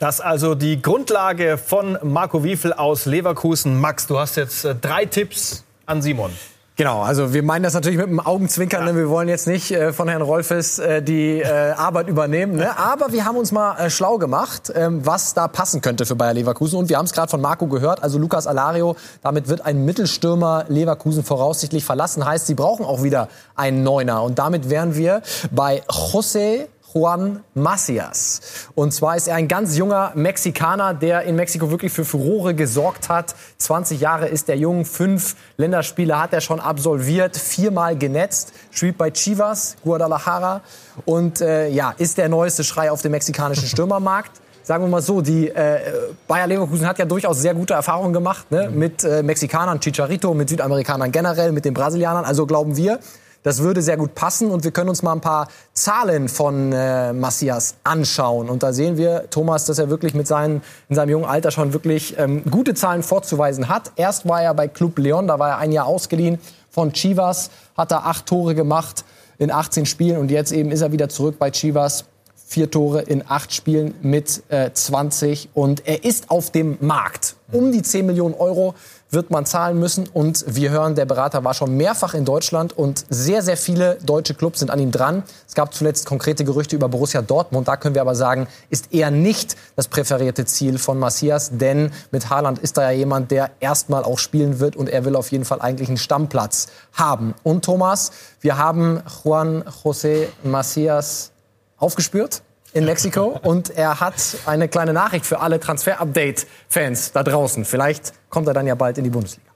Das 0.02 0.16
ist 0.16 0.20
also 0.22 0.56
die 0.56 0.82
Grundlage 0.82 1.56
von 1.56 1.96
Marco 2.02 2.42
Wiefel 2.42 2.72
aus 2.72 3.06
Leverkusen. 3.06 3.80
Max, 3.80 4.08
du 4.08 4.18
hast 4.18 4.34
jetzt 4.34 4.64
äh, 4.64 4.74
drei 4.74 5.06
Tipps 5.06 5.62
an 5.86 6.02
Simon. 6.02 6.32
Genau, 6.74 7.02
also 7.02 7.32
wir 7.32 7.44
meinen 7.44 7.62
das 7.62 7.74
natürlich 7.74 7.98
mit 7.98 8.08
einem 8.08 8.18
Augenzwinkern. 8.18 8.84
Ja. 8.84 8.92
Ne? 8.92 8.98
Wir 8.98 9.08
wollen 9.08 9.28
jetzt 9.28 9.46
nicht 9.46 9.70
äh, 9.70 9.92
von 9.92 10.08
Herrn 10.08 10.22
Rolfes 10.22 10.80
äh, 10.80 11.02
die 11.02 11.38
äh, 11.38 11.46
Arbeit 11.76 12.08
übernehmen. 12.08 12.56
Ne? 12.56 12.76
Aber 12.76 13.12
wir 13.12 13.24
haben 13.24 13.36
uns 13.36 13.52
mal 13.52 13.76
äh, 13.78 13.90
schlau 13.90 14.18
gemacht, 14.18 14.72
ähm, 14.74 15.06
was 15.06 15.34
da 15.34 15.46
passen 15.46 15.82
könnte 15.82 16.04
für 16.04 16.16
Bayer 16.16 16.34
Leverkusen. 16.34 16.80
Und 16.80 16.88
wir 16.88 16.98
haben 16.98 17.06
es 17.06 17.12
gerade 17.12 17.30
von 17.30 17.40
Marco 17.40 17.68
gehört. 17.68 18.02
Also 18.02 18.18
Lukas 18.18 18.48
Alario, 18.48 18.96
damit 19.22 19.46
wird 19.46 19.64
ein 19.64 19.84
Mittelstürmer 19.84 20.64
Leverkusen 20.66 21.22
voraussichtlich 21.22 21.84
verlassen. 21.84 22.26
Heißt, 22.26 22.48
sie 22.48 22.54
brauchen 22.54 22.84
auch 22.84 23.04
wieder 23.04 23.28
einen 23.54 23.84
Neuner. 23.84 24.24
Und 24.24 24.40
damit 24.40 24.68
wären 24.68 24.96
wir 24.96 25.22
bei 25.52 25.84
José 25.88 26.66
Juan 26.92 27.42
Macias. 27.54 28.68
Und 28.74 28.92
zwar 28.92 29.16
ist 29.16 29.28
er 29.28 29.36
ein 29.36 29.48
ganz 29.48 29.76
junger 29.76 30.12
Mexikaner, 30.14 30.94
der 30.94 31.22
in 31.22 31.36
Mexiko 31.36 31.70
wirklich 31.70 31.92
für 31.92 32.04
Furore 32.04 32.54
gesorgt 32.54 33.08
hat. 33.08 33.34
20 33.58 34.00
Jahre 34.00 34.28
ist 34.28 34.48
der 34.48 34.56
jung, 34.56 34.84
fünf 34.84 35.36
Länderspiele 35.56 36.20
hat 36.20 36.32
er 36.32 36.40
schon 36.40 36.60
absolviert, 36.60 37.36
viermal 37.36 37.96
genetzt, 37.96 38.52
spielt 38.70 38.98
bei 38.98 39.10
Chivas, 39.10 39.76
Guadalajara 39.82 40.60
und 41.04 41.40
äh, 41.40 41.68
ja, 41.68 41.94
ist 41.96 42.18
der 42.18 42.28
neueste 42.28 42.64
Schrei 42.64 42.90
auf 42.90 43.02
dem 43.02 43.12
mexikanischen 43.12 43.66
Stürmermarkt 43.68 44.42
sagen 44.62 44.84
wir 44.84 44.88
mal 44.88 45.02
so, 45.02 45.20
die 45.20 45.48
äh, 45.48 45.80
Bayer 46.28 46.46
Leverkusen 46.46 46.86
hat 46.86 46.98
ja 46.98 47.04
durchaus 47.04 47.40
sehr 47.40 47.54
gute 47.54 47.74
Erfahrungen 47.74 48.12
gemacht 48.12 48.50
ne? 48.50 48.70
mit 48.72 49.04
äh, 49.04 49.22
Mexikanern, 49.22 49.80
Chicharito, 49.80 50.34
mit 50.34 50.48
Südamerikanern 50.48 51.10
generell, 51.10 51.52
mit 51.52 51.64
den 51.64 51.74
Brasilianern. 51.74 52.24
Also 52.24 52.46
glauben 52.46 52.76
wir, 52.76 52.98
das 53.42 53.58
würde 53.62 53.82
sehr 53.82 53.96
gut 53.96 54.14
passen 54.14 54.50
und 54.50 54.64
wir 54.64 54.70
können 54.70 54.88
uns 54.88 55.02
mal 55.02 55.12
ein 55.12 55.20
paar 55.20 55.48
Zahlen 55.72 56.28
von 56.28 56.72
äh, 56.72 57.12
Macias 57.12 57.74
anschauen. 57.84 58.48
Und 58.48 58.62
da 58.62 58.72
sehen 58.72 58.96
wir, 58.96 59.28
Thomas, 59.30 59.64
dass 59.64 59.78
er 59.78 59.90
wirklich 59.90 60.14
mit 60.14 60.26
seinen, 60.26 60.62
in 60.88 60.94
seinem 60.94 61.10
jungen 61.10 61.24
Alter 61.24 61.50
schon 61.50 61.72
wirklich 61.72 62.16
ähm, 62.18 62.42
gute 62.50 62.74
Zahlen 62.74 63.02
vorzuweisen 63.02 63.68
hat. 63.68 63.92
Erst 63.96 64.28
war 64.28 64.42
er 64.42 64.54
bei 64.54 64.68
Club 64.68 64.98
Leon, 64.98 65.26
da 65.26 65.38
war 65.38 65.50
er 65.50 65.58
ein 65.58 65.72
Jahr 65.72 65.86
ausgeliehen 65.86 66.38
von 66.70 66.92
Chivas, 66.92 67.50
hat 67.76 67.90
da 67.90 67.98
acht 67.98 68.26
Tore 68.26 68.54
gemacht 68.54 69.04
in 69.38 69.50
18 69.50 69.86
Spielen 69.86 70.18
und 70.18 70.30
jetzt 70.30 70.52
eben 70.52 70.70
ist 70.70 70.80
er 70.80 70.92
wieder 70.92 71.08
zurück 71.08 71.36
bei 71.38 71.50
Chivas. 71.50 72.04
Vier 72.46 72.70
Tore 72.70 73.00
in 73.00 73.24
acht 73.26 73.54
Spielen 73.54 73.94
mit 74.02 74.42
äh, 74.50 74.70
20 74.70 75.48
und 75.54 75.86
er 75.86 76.04
ist 76.04 76.30
auf 76.30 76.50
dem 76.50 76.76
Markt 76.80 77.36
um 77.50 77.72
die 77.72 77.80
10 77.80 78.04
Millionen 78.04 78.34
Euro 78.34 78.74
wird 79.12 79.30
man 79.30 79.46
zahlen 79.46 79.78
müssen. 79.78 80.08
Und 80.12 80.44
wir 80.48 80.70
hören, 80.70 80.94
der 80.94 81.04
Berater 81.04 81.44
war 81.44 81.54
schon 81.54 81.76
mehrfach 81.76 82.14
in 82.14 82.24
Deutschland 82.24 82.76
und 82.76 83.04
sehr, 83.10 83.42
sehr 83.42 83.56
viele 83.56 83.98
deutsche 84.04 84.34
Clubs 84.34 84.58
sind 84.58 84.70
an 84.70 84.80
ihm 84.80 84.90
dran. 84.90 85.22
Es 85.46 85.54
gab 85.54 85.72
zuletzt 85.74 86.06
konkrete 86.06 86.44
Gerüchte 86.44 86.74
über 86.74 86.88
Borussia 86.88 87.22
Dortmund. 87.22 87.68
Da 87.68 87.76
können 87.76 87.94
wir 87.94 88.02
aber 88.02 88.14
sagen, 88.14 88.48
ist 88.70 88.92
eher 88.92 89.10
nicht 89.10 89.56
das 89.76 89.88
präferierte 89.88 90.46
Ziel 90.46 90.78
von 90.78 90.98
Macias, 90.98 91.50
denn 91.52 91.92
mit 92.10 92.30
Haaland 92.30 92.58
ist 92.58 92.76
da 92.76 92.90
ja 92.90 92.96
jemand, 92.96 93.30
der 93.30 93.50
erstmal 93.60 94.02
auch 94.02 94.18
spielen 94.18 94.60
wird 94.60 94.76
und 94.76 94.88
er 94.88 95.04
will 95.04 95.14
auf 95.14 95.30
jeden 95.30 95.44
Fall 95.44 95.60
eigentlich 95.60 95.88
einen 95.88 95.98
Stammplatz 95.98 96.68
haben. 96.94 97.34
Und 97.42 97.64
Thomas, 97.64 98.12
wir 98.40 98.56
haben 98.56 99.02
Juan 99.22 99.62
José 99.84 100.28
Macias 100.42 101.32
aufgespürt 101.76 102.42
in 102.74 102.84
Mexiko 102.84 103.38
und 103.42 103.70
er 103.70 104.00
hat 104.00 104.14
eine 104.46 104.68
kleine 104.68 104.92
Nachricht 104.92 105.26
für 105.26 105.40
alle 105.40 105.60
Transfer-Update-Fans 105.60 107.12
da 107.12 107.22
draußen. 107.22 107.64
Vielleicht 107.64 108.12
kommt 108.30 108.48
er 108.48 108.54
dann 108.54 108.66
ja 108.66 108.74
bald 108.74 108.98
in 108.98 109.04
die 109.04 109.10
Bundesliga. 109.10 109.50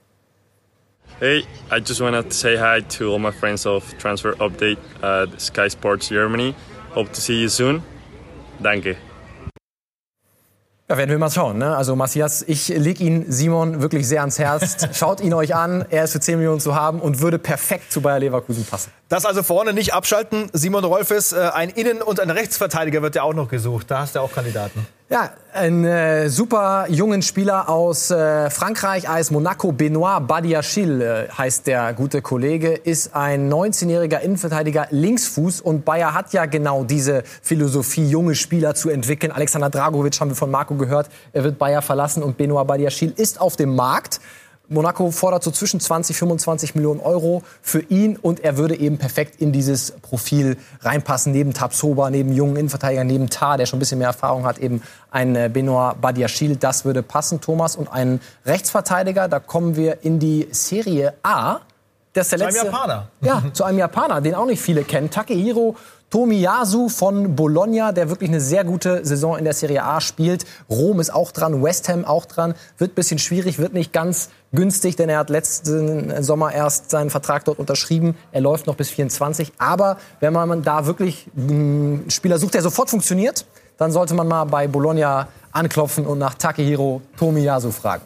Hey, 1.19 1.45
I 1.71 1.77
just 1.77 1.99
want 1.99 2.15
to 2.15 2.31
say 2.31 2.57
hi 2.57 2.81
to 2.97 3.11
all 3.11 3.19
my 3.19 3.31
friends 3.31 3.65
of 3.65 3.83
Transfer 3.97 4.35
Update 4.39 4.77
at 5.01 5.29
Sky 5.41 5.67
Sports 5.67 6.09
Germany. 6.09 6.53
Hope 6.93 7.11
to 7.11 7.19
see 7.19 7.41
you 7.41 7.49
soon. 7.49 7.81
Danke. 8.59 8.97
Ja, 10.89 10.97
werden 10.97 11.09
wir 11.09 11.17
mal 11.17 11.29
schauen. 11.29 11.57
Ne? 11.57 11.75
Also 11.75 11.97
Matthias, 11.97 12.43
ich 12.47 12.69
lege 12.69 13.03
ihn 13.03 13.25
Simon 13.29 13.81
wirklich 13.81 14.07
sehr 14.07 14.21
ans 14.21 14.39
Herz. 14.39 14.87
Schaut 14.97 15.19
ihn 15.19 15.33
euch 15.33 15.53
an. 15.53 15.85
Er 15.89 16.05
ist 16.05 16.13
für 16.13 16.21
10 16.21 16.37
Millionen 16.37 16.61
zu 16.61 16.75
haben 16.75 17.01
und 17.01 17.19
würde 17.19 17.39
perfekt 17.39 17.91
zu 17.91 17.99
Bayer 17.99 18.19
Leverkusen 18.19 18.63
passen. 18.63 18.91
Das 19.09 19.25
also 19.25 19.43
vorne 19.43 19.73
nicht 19.73 19.93
abschalten. 19.93 20.49
Simon 20.53 20.85
Rolfes, 20.85 21.33
äh, 21.33 21.49
ein 21.53 21.71
Innen- 21.71 22.01
und 22.01 22.21
ein 22.21 22.29
Rechtsverteidiger 22.29 23.01
wird 23.01 23.15
ja 23.15 23.23
auch 23.23 23.33
noch 23.33 23.49
gesucht. 23.49 23.91
Da 23.91 23.99
hast 23.99 24.15
du 24.15 24.21
auch 24.21 24.31
Kandidaten. 24.31 24.87
Ja, 25.09 25.29
ein 25.53 25.85
äh, 25.85 26.27
super 26.27 26.87
jungen 26.89 27.21
Spieler 27.21 27.69
aus 27.69 28.11
äh, 28.11 28.49
Frankreich, 28.49 29.07
AS 29.07 29.31
Monaco, 29.31 29.71
Benoit 29.71 30.27
Badiachil 30.27 31.01
äh, 31.01 31.29
heißt 31.29 31.65
der 31.65 31.93
gute 31.93 32.21
Kollege, 32.21 32.73
ist 32.73 33.15
ein 33.15 33.49
19-jähriger 33.49 34.19
Innenverteidiger 34.19 34.87
Linksfuß 34.89 35.61
und 35.61 35.85
Bayer 35.85 36.13
hat 36.13 36.33
ja 36.33 36.45
genau 36.45 36.83
diese 36.83 37.23
Philosophie, 37.41 38.05
junge 38.05 38.35
Spieler 38.35 38.75
zu 38.75 38.89
entwickeln. 38.89 39.31
Alexander 39.31 39.69
Dragovic 39.69 40.19
haben 40.19 40.31
wir 40.31 40.35
von 40.35 40.51
Marco 40.51 40.75
gehört, 40.75 41.09
er 41.31 41.45
wird 41.45 41.57
Bayer 41.57 41.81
verlassen 41.81 42.21
und 42.21 42.35
Benoit 42.35 42.67
Badiachil 42.67 43.13
ist 43.15 43.39
auf 43.39 43.55
dem 43.55 43.77
Markt. 43.77 44.19
Monaco 44.69 45.11
fordert 45.11 45.43
so 45.43 45.51
zwischen 45.51 45.79
20, 45.79 46.17
25 46.17 46.75
Millionen 46.75 46.99
Euro 46.99 47.43
für 47.61 47.79
ihn 47.79 48.17
und 48.17 48.41
er 48.41 48.57
würde 48.57 48.77
eben 48.77 48.97
perfekt 48.97 49.39
in 49.39 49.51
dieses 49.51 49.91
Profil 49.91 50.57
reinpassen. 50.81 51.31
Neben 51.31 51.53
Tabsoba, 51.53 52.09
neben 52.09 52.33
jungen 52.33 52.57
Innenverteidigern, 52.57 53.07
neben 53.07 53.29
Tar, 53.29 53.57
der 53.57 53.65
schon 53.65 53.77
ein 53.77 53.79
bisschen 53.79 53.99
mehr 53.99 54.07
Erfahrung 54.07 54.45
hat, 54.45 54.57
eben 54.57 54.81
ein 55.09 55.35
äh, 55.35 55.49
Benoit 55.51 56.01
Badiachil. 56.01 56.57
Das 56.57 56.83
würde 56.83 57.01
passen, 57.01 57.39
Thomas. 57.39 57.75
Und 57.75 57.87
ein 57.87 58.19
Rechtsverteidiger, 58.45 59.27
da 59.29 59.39
kommen 59.39 59.77
wir 59.77 60.03
in 60.03 60.19
die 60.19 60.47
Serie 60.51 61.13
A. 61.23 61.59
Das 62.11 62.27
ist 62.27 62.31
der 62.31 62.39
letzte, 62.39 62.61
zu 62.61 62.65
einem 62.65 62.73
Japaner. 62.73 63.07
Ja, 63.21 63.43
zu 63.53 63.63
einem 63.63 63.77
Japaner, 63.77 64.21
den 64.21 64.35
auch 64.35 64.47
nicht 64.47 64.61
viele 64.61 64.83
kennen. 64.83 65.09
Takehiro 65.11 65.75
Tomiyasu 66.09 66.87
von 66.87 67.35
Bologna, 67.35 67.91
der 67.91 68.09
wirklich 68.09 68.29
eine 68.29 68.39
sehr 68.39 68.63
gute 68.63 69.05
Saison 69.05 69.37
in 69.37 69.43
der 69.43 69.53
Serie 69.53 69.83
A 69.83 69.99
spielt. 69.99 70.45
Rom 70.69 71.01
ist 71.01 71.13
auch 71.13 71.31
dran, 71.31 71.61
West 71.61 71.89
Ham 71.89 72.05
auch 72.05 72.25
dran. 72.25 72.55
Wird 72.77 72.95
bisschen 72.95 73.19
schwierig, 73.19 73.59
wird 73.59 73.73
nicht 73.73 73.91
ganz 73.91 74.29
günstig, 74.53 74.95
denn 74.95 75.09
er 75.09 75.19
hat 75.19 75.29
letzten 75.29 76.23
Sommer 76.23 76.53
erst 76.53 76.89
seinen 76.91 77.09
Vertrag 77.09 77.43
dort 77.43 77.59
unterschrieben. 77.59 78.15
Er 78.31 78.41
läuft 78.41 78.67
noch 78.67 78.75
bis 78.75 78.89
24. 78.89 79.51
Aber 79.57 79.97
wenn 80.21 80.31
man 80.31 80.61
da 80.63 80.85
wirklich 80.85 81.27
einen 81.35 82.09
Spieler 82.09 82.39
sucht, 82.39 82.53
der 82.53 82.61
sofort 82.61 82.89
funktioniert, 82.89 83.45
dann 83.77 83.91
sollte 83.91 84.13
man 84.13 84.27
mal 84.27 84.45
bei 84.45 84.67
Bologna 84.67 85.27
anklopfen 85.51 86.05
und 86.05 86.19
nach 86.19 86.35
Takehiro 86.35 87.01
Tomiyasu 87.17 87.71
fragen. 87.71 88.03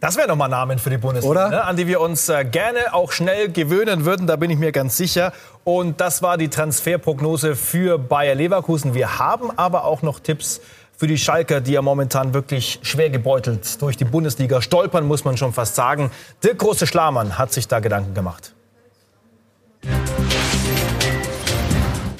Das 0.00 0.16
wäre 0.16 0.28
nochmal 0.28 0.48
Namen 0.48 0.78
für 0.78 0.90
die 0.90 0.98
Bundesliga, 0.98 1.48
ne? 1.48 1.64
an 1.64 1.76
die 1.76 1.88
wir 1.88 2.00
uns 2.00 2.28
äh, 2.28 2.44
gerne 2.44 2.94
auch 2.94 3.10
schnell 3.10 3.50
gewöhnen 3.50 4.04
würden, 4.04 4.28
da 4.28 4.36
bin 4.36 4.48
ich 4.48 4.58
mir 4.58 4.70
ganz 4.70 4.96
sicher. 4.96 5.32
Und 5.64 6.00
das 6.00 6.22
war 6.22 6.38
die 6.38 6.48
Transferprognose 6.48 7.56
für 7.56 7.98
Bayer 7.98 8.36
Leverkusen. 8.36 8.94
Wir 8.94 9.18
haben 9.18 9.50
aber 9.58 9.84
auch 9.84 10.02
noch 10.02 10.20
Tipps 10.20 10.60
für 10.96 11.08
die 11.08 11.18
Schalker, 11.18 11.60
die 11.60 11.72
ja 11.72 11.82
momentan 11.82 12.32
wirklich 12.32 12.78
schwer 12.82 13.10
gebeutelt 13.10 13.82
durch 13.82 13.96
die 13.96 14.04
Bundesliga 14.04 14.62
stolpern, 14.62 15.06
muss 15.06 15.24
man 15.24 15.36
schon 15.36 15.52
fast 15.52 15.74
sagen. 15.74 16.12
Der 16.44 16.54
große 16.54 16.86
Schlamann 16.86 17.36
hat 17.36 17.52
sich 17.52 17.66
da 17.66 17.80
Gedanken 17.80 18.14
gemacht. 18.14 18.54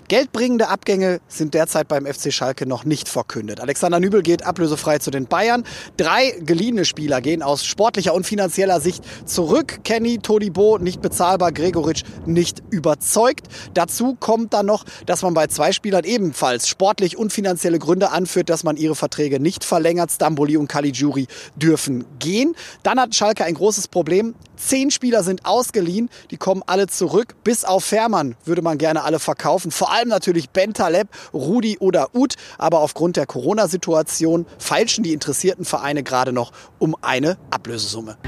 Geldbringende 0.08 0.68
Abgänge 0.68 1.20
sind 1.28 1.52
derzeit 1.52 1.86
beim 1.86 2.06
FC 2.06 2.32
Schalke 2.32 2.64
noch 2.64 2.86
nicht 2.86 3.10
verkündet. 3.10 3.60
Alexander 3.60 4.00
Nübel 4.00 4.22
geht 4.22 4.42
ablösefrei 4.42 5.00
zu 5.00 5.10
den 5.10 5.26
Bayern. 5.26 5.64
Drei 5.98 6.30
geliehene 6.40 6.86
Spieler 6.86 7.20
gehen 7.20 7.42
aus 7.42 7.66
sportlicher 7.66 8.14
und 8.14 8.24
finanzieller 8.24 8.80
Sicht 8.80 9.04
zurück. 9.26 9.80
Kenny, 9.84 10.16
Todibo 10.16 10.78
nicht 10.78 11.02
bezahlbar, 11.02 11.52
Gregoritsch 11.52 12.04
nicht 12.24 12.62
überzeugt. 12.70 13.48
Dazu 13.74 14.16
kommt 14.18 14.54
dann 14.54 14.64
noch, 14.64 14.86
dass 15.04 15.20
man 15.20 15.34
bei 15.34 15.46
zwei 15.48 15.72
Spielern 15.72 16.04
ebenfalls 16.04 16.68
sportlich 16.68 17.18
und 17.18 17.30
finanzielle 17.30 17.78
Gründe 17.78 18.10
anführt, 18.10 18.48
dass 18.48 18.64
man 18.64 18.78
ihre 18.78 18.94
Verträge 18.94 19.40
nicht 19.40 19.62
verlängert. 19.62 20.10
Stamboli 20.10 20.56
und 20.56 20.68
Caligiuri 20.68 21.26
dürfen 21.54 22.06
gehen. 22.18 22.54
Dann 22.82 22.98
hat 22.98 23.14
Schalke 23.14 23.44
ein 23.44 23.52
großes 23.52 23.88
Problem. 23.88 24.34
Zehn 24.58 24.90
Spieler 24.90 25.22
sind 25.22 25.46
ausgeliehen, 25.46 26.10
die 26.30 26.36
kommen 26.36 26.62
alle 26.66 26.88
zurück. 26.88 27.34
Bis 27.44 27.64
auf 27.64 27.84
Fährmann 27.84 28.36
würde 28.44 28.62
man 28.62 28.78
gerne 28.78 29.04
alle 29.04 29.18
verkaufen. 29.18 29.70
Vor 29.70 29.92
allem 29.92 30.08
natürlich 30.08 30.50
Ben 30.50 30.74
Taleb, 30.74 31.08
Rudi 31.32 31.78
oder 31.78 32.14
Uth. 32.14 32.34
Aber 32.58 32.80
aufgrund 32.80 33.16
der 33.16 33.26
Corona-Situation 33.26 34.46
feilschen 34.58 35.04
die 35.04 35.12
interessierten 35.12 35.64
Vereine 35.64 36.02
gerade 36.02 36.32
noch 36.32 36.52
um 36.78 36.96
eine 37.02 37.38
Ablösesumme. 37.50 38.18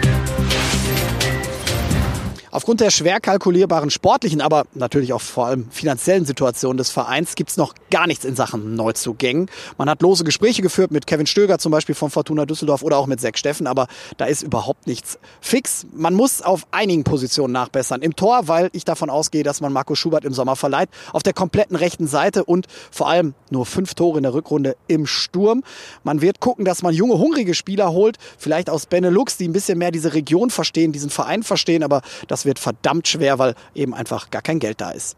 Aufgrund 2.53 2.81
der 2.81 2.91
schwer 2.91 3.21
kalkulierbaren 3.21 3.91
sportlichen, 3.91 4.41
aber 4.41 4.65
natürlich 4.75 5.13
auch 5.13 5.21
vor 5.21 5.47
allem 5.47 5.71
finanziellen 5.71 6.25
Situation 6.25 6.77
des 6.77 6.91
Vereins 6.91 7.37
gibt 7.37 7.51
es 7.51 7.57
noch 7.57 7.75
gar 7.93 8.09
nichts 8.09 8.25
in 8.25 8.35
Sachen 8.35 8.75
Neuzugängen. 8.75 9.49
Man 9.79 9.89
hat 9.89 10.03
lose 10.03 10.25
Gespräche 10.25 10.61
geführt 10.61 10.91
mit 10.91 11.07
Kevin 11.07 11.27
Stöger 11.27 11.59
zum 11.59 11.71
Beispiel 11.71 11.95
von 11.95 12.11
Fortuna 12.11 12.47
Düsseldorf 12.47 12.83
oder 12.83 12.99
auch 12.99 13.07
mit 13.07 13.21
Zack 13.21 13.39
Steffen, 13.39 13.69
aber 13.69 13.87
da 14.17 14.25
ist 14.25 14.43
überhaupt 14.43 14.89
nichts 14.89 15.21
fix. 15.41 15.87
Man 15.93 16.15
muss 16.15 16.43
auf 16.43 16.67
einigen 16.73 17.05
Positionen 17.05 17.53
nachbessern. 17.53 18.03
Im 18.03 18.17
Tor, 18.17 18.49
weil 18.49 18.69
ich 18.73 18.85
davon 18.85 19.11
ausgehe, 19.11 19.45
dass 19.45 19.61
man 19.61 19.73
Marco 19.73 19.95
Schubert 19.95 20.25
im 20.25 20.33
Sommer 20.33 20.57
verleiht. 20.57 20.89
Auf 21.13 21.23
der 21.23 21.35
kompletten 21.35 21.77
rechten 21.77 22.09
Seite 22.09 22.45
und 22.45 22.67
vor 22.91 23.09
allem 23.09 23.35
nur 23.51 23.65
fünf 23.65 23.95
Tore 23.95 24.19
in 24.19 24.25
der 24.25 24.35
Rückrunde 24.35 24.77
im 24.89 25.07
Sturm. 25.07 25.63
Man 26.03 26.21
wird 26.21 26.41
gucken, 26.41 26.65
dass 26.65 26.83
man 26.83 26.95
junge, 26.95 27.17
hungrige 27.17 27.55
Spieler 27.55 27.93
holt, 27.93 28.17
vielleicht 28.39 28.71
aus 28.71 28.87
Benelux, 28.87 29.37
die 29.37 29.47
ein 29.47 29.53
bisschen 29.53 29.79
mehr 29.79 29.93
diese 29.93 30.15
Region 30.15 30.51
verstehen, 30.51 30.91
diesen 30.91 31.11
Verein 31.11 31.45
verstehen, 31.45 31.85
aber 31.85 32.03
das 32.27 32.40
das 32.41 32.47
wird 32.47 32.59
verdammt 32.59 33.07
schwer, 33.07 33.39
weil 33.39 33.55
eben 33.75 33.95
einfach 33.95 34.31
gar 34.31 34.41
kein 34.41 34.61
Geld 34.61 34.81
da 34.81 34.93
ist. 34.93 35.17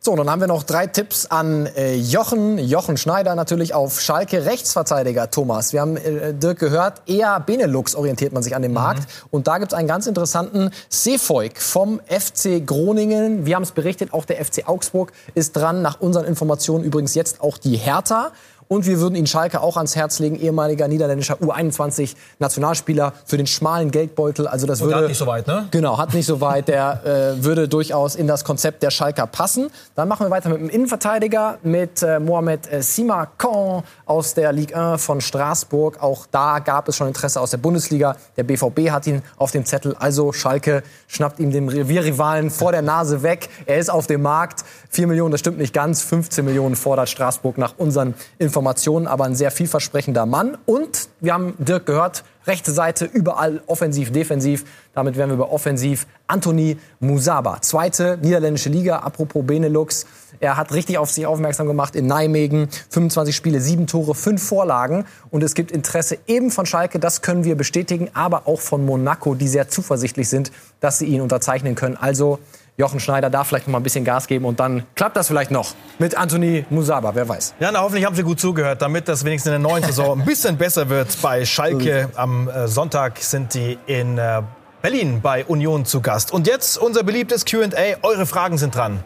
So, 0.00 0.14
dann 0.16 0.28
haben 0.28 0.40
wir 0.40 0.48
noch 0.48 0.64
drei 0.64 0.86
Tipps 0.86 1.26
an 1.26 1.64
äh, 1.64 1.94
Jochen. 1.94 2.58
Jochen 2.58 2.98
Schneider 2.98 3.34
natürlich 3.36 3.72
auf 3.72 4.00
Schalke. 4.02 4.44
Rechtsverteidiger 4.44 5.30
Thomas. 5.30 5.72
Wir 5.72 5.80
haben 5.80 5.96
äh, 5.96 6.34
Dirk 6.34 6.58
gehört, 6.58 7.02
eher 7.06 7.40
Benelux 7.40 7.94
orientiert 7.94 8.32
man 8.34 8.42
sich 8.42 8.54
an 8.54 8.60
dem 8.62 8.72
mhm. 8.72 8.74
Markt. 8.74 9.08
Und 9.30 9.46
da 9.46 9.56
gibt 9.56 9.72
es 9.72 9.78
einen 9.78 9.88
ganz 9.88 10.06
interessanten 10.06 10.72
Seefolk 10.90 11.56
vom 11.58 12.00
FC 12.06 12.66
Groningen. 12.66 13.46
Wir 13.46 13.54
haben 13.54 13.62
es 13.62 13.70
berichtet, 13.70 14.12
auch 14.12 14.26
der 14.26 14.44
FC 14.44 14.68
Augsburg 14.68 15.12
ist 15.34 15.56
dran. 15.56 15.80
Nach 15.80 16.00
unseren 16.00 16.26
Informationen 16.26 16.84
übrigens 16.84 17.14
jetzt 17.14 17.40
auch 17.40 17.56
die 17.56 17.76
Hertha. 17.76 18.32
Und 18.68 18.86
wir 18.86 18.98
würden 19.00 19.14
ihn 19.14 19.26
Schalke 19.26 19.60
auch 19.60 19.76
ans 19.76 19.94
Herz 19.94 20.18
legen, 20.18 20.36
ehemaliger 20.36 20.88
niederländischer 20.88 21.36
U21-Nationalspieler 21.36 23.12
für 23.26 23.36
den 23.36 23.46
schmalen 23.46 23.90
Geldbeutel. 23.90 24.46
Also 24.46 24.66
das 24.66 24.80
würde, 24.80 24.96
hat 24.96 25.08
nicht 25.08 25.18
so 25.18 25.26
weit, 25.26 25.46
ne? 25.46 25.68
Genau, 25.70 25.98
hat 25.98 26.14
nicht 26.14 26.26
so 26.26 26.40
weit. 26.40 26.68
Der 26.68 27.36
äh, 27.38 27.44
würde 27.44 27.68
durchaus 27.68 28.14
in 28.14 28.26
das 28.26 28.44
Konzept 28.44 28.82
der 28.82 28.90
Schalker 28.90 29.26
passen. 29.26 29.70
Dann 29.94 30.08
machen 30.08 30.26
wir 30.26 30.30
weiter 30.30 30.48
mit 30.48 30.60
dem 30.60 30.70
Innenverteidiger, 30.70 31.58
mit 31.62 32.02
äh, 32.02 32.18
Mohamed 32.18 32.72
äh, 32.72 32.82
Simakon 32.82 33.82
aus 34.06 34.34
der 34.34 34.52
Ligue 34.52 34.76
1 34.76 35.04
von 35.04 35.20
Straßburg. 35.20 36.02
Auch 36.02 36.26
da 36.30 36.58
gab 36.58 36.88
es 36.88 36.96
schon 36.96 37.08
Interesse 37.08 37.40
aus 37.40 37.50
der 37.50 37.58
Bundesliga. 37.58 38.16
Der 38.36 38.44
BVB 38.44 38.90
hat 38.90 39.06
ihn 39.06 39.22
auf 39.36 39.50
dem 39.50 39.64
Zettel. 39.64 39.94
Also 39.98 40.32
Schalke 40.32 40.82
schnappt 41.06 41.38
ihm 41.38 41.50
den 41.50 41.68
Revierrivalen 41.68 42.50
vor 42.50 42.72
der 42.72 42.82
Nase 42.82 43.22
weg. 43.22 43.48
Er 43.66 43.78
ist 43.78 43.90
auf 43.90 44.06
dem 44.06 44.22
Markt. 44.22 44.64
4 44.90 45.06
Millionen, 45.06 45.32
das 45.32 45.40
stimmt 45.40 45.58
nicht 45.58 45.74
ganz. 45.74 46.02
15 46.02 46.44
Millionen 46.44 46.76
fordert 46.76 47.08
Straßburg 47.08 47.58
nach 47.58 47.74
unseren 47.76 48.14
Informationen. 48.38 48.53
Aber 48.56 49.24
ein 49.24 49.34
sehr 49.34 49.50
vielversprechender 49.50 50.26
Mann. 50.26 50.56
Und 50.66 51.08
wir 51.20 51.34
haben 51.34 51.54
Dirk 51.58 51.86
gehört, 51.86 52.24
rechte 52.46 52.72
Seite 52.72 53.04
überall 53.04 53.62
offensiv, 53.66 54.12
defensiv. 54.12 54.64
Damit 54.94 55.16
wären 55.16 55.30
wir 55.30 55.34
über 55.34 55.52
offensiv. 55.52 56.06
Anthony 56.26 56.78
Musaba, 57.00 57.60
zweite 57.60 58.18
niederländische 58.22 58.68
Liga. 58.68 58.98
Apropos 58.98 59.44
Benelux. 59.44 60.06
Er 60.40 60.56
hat 60.56 60.72
richtig 60.72 60.98
auf 60.98 61.10
sich 61.10 61.26
aufmerksam 61.26 61.66
gemacht 61.66 61.96
in 61.96 62.06
Nijmegen. 62.06 62.68
25 62.90 63.34
Spiele, 63.34 63.60
sieben 63.60 63.86
Tore, 63.86 64.14
fünf 64.14 64.42
Vorlagen. 64.42 65.04
Und 65.30 65.42
es 65.42 65.54
gibt 65.54 65.70
Interesse 65.70 66.18
eben 66.26 66.50
von 66.50 66.66
Schalke, 66.66 66.98
das 66.98 67.22
können 67.22 67.44
wir 67.44 67.56
bestätigen, 67.56 68.10
aber 68.14 68.46
auch 68.46 68.60
von 68.60 68.84
Monaco, 68.84 69.34
die 69.34 69.48
sehr 69.48 69.68
zuversichtlich 69.68 70.28
sind, 70.28 70.50
dass 70.80 70.98
sie 70.98 71.06
ihn 71.06 71.20
unterzeichnen 71.20 71.74
können. 71.74 71.96
Also 71.96 72.38
Jochen 72.76 72.98
Schneider 72.98 73.30
darf 73.30 73.48
vielleicht 73.48 73.68
noch 73.68 73.72
mal 73.72 73.78
ein 73.78 73.84
bisschen 73.84 74.04
Gas 74.04 74.26
geben 74.26 74.44
und 74.44 74.58
dann 74.58 74.82
klappt 74.96 75.16
das 75.16 75.28
vielleicht 75.28 75.52
noch 75.52 75.74
mit 76.00 76.16
Anthony 76.16 76.64
Musaba, 76.70 77.14
wer 77.14 77.28
weiß. 77.28 77.54
Ja, 77.60 77.70
na, 77.70 77.80
hoffentlich 77.80 78.04
haben 78.04 78.16
Sie 78.16 78.24
gut 78.24 78.40
zugehört, 78.40 78.82
damit 78.82 79.06
das 79.08 79.24
wenigstens 79.24 79.54
in 79.54 79.62
der 79.62 79.70
neuen 79.70 79.84
Saison 79.84 80.20
ein 80.20 80.24
bisschen 80.24 80.56
besser 80.56 80.88
wird 80.88 81.16
bei 81.22 81.44
Schalke. 81.44 82.10
Am 82.16 82.48
äh, 82.48 82.66
Sonntag 82.66 83.18
sind 83.18 83.54
die 83.54 83.78
in 83.86 84.18
äh, 84.18 84.42
Berlin 84.82 85.20
bei 85.22 85.44
Union 85.44 85.84
zu 85.84 86.00
Gast. 86.00 86.32
Und 86.32 86.48
jetzt 86.48 86.76
unser 86.76 87.04
beliebtes 87.04 87.44
Q&A. 87.44 87.96
Eure 88.02 88.26
Fragen 88.26 88.58
sind 88.58 88.74
dran. 88.74 89.04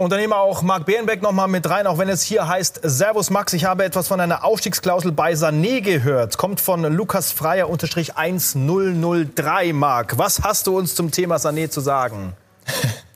Und 0.00 0.08
dann 0.08 0.18
nehmen 0.18 0.32
wir 0.32 0.38
auch 0.38 0.62
Marc 0.62 0.86
Bärenbeck 0.86 1.20
noch 1.20 1.32
mal 1.32 1.46
mit 1.46 1.68
rein, 1.68 1.86
auch 1.86 1.98
wenn 1.98 2.08
es 2.08 2.22
hier 2.22 2.48
heißt, 2.48 2.80
Servus 2.82 3.28
Max, 3.28 3.52
ich 3.52 3.66
habe 3.66 3.84
etwas 3.84 4.08
von 4.08 4.18
einer 4.18 4.44
Aufstiegsklausel 4.44 5.12
bei 5.12 5.34
Sané 5.34 5.82
gehört. 5.82 6.38
Kommt 6.38 6.58
von 6.58 6.82
Lukas 6.84 7.32
Freier 7.32 7.68
unterstrich 7.68 8.16
1003 8.16 9.74
Marc. 9.74 10.16
Was 10.16 10.40
hast 10.40 10.68
du 10.68 10.78
uns 10.78 10.94
zum 10.94 11.10
Thema 11.10 11.36
Sané 11.36 11.68
zu 11.68 11.82
sagen? 11.82 12.32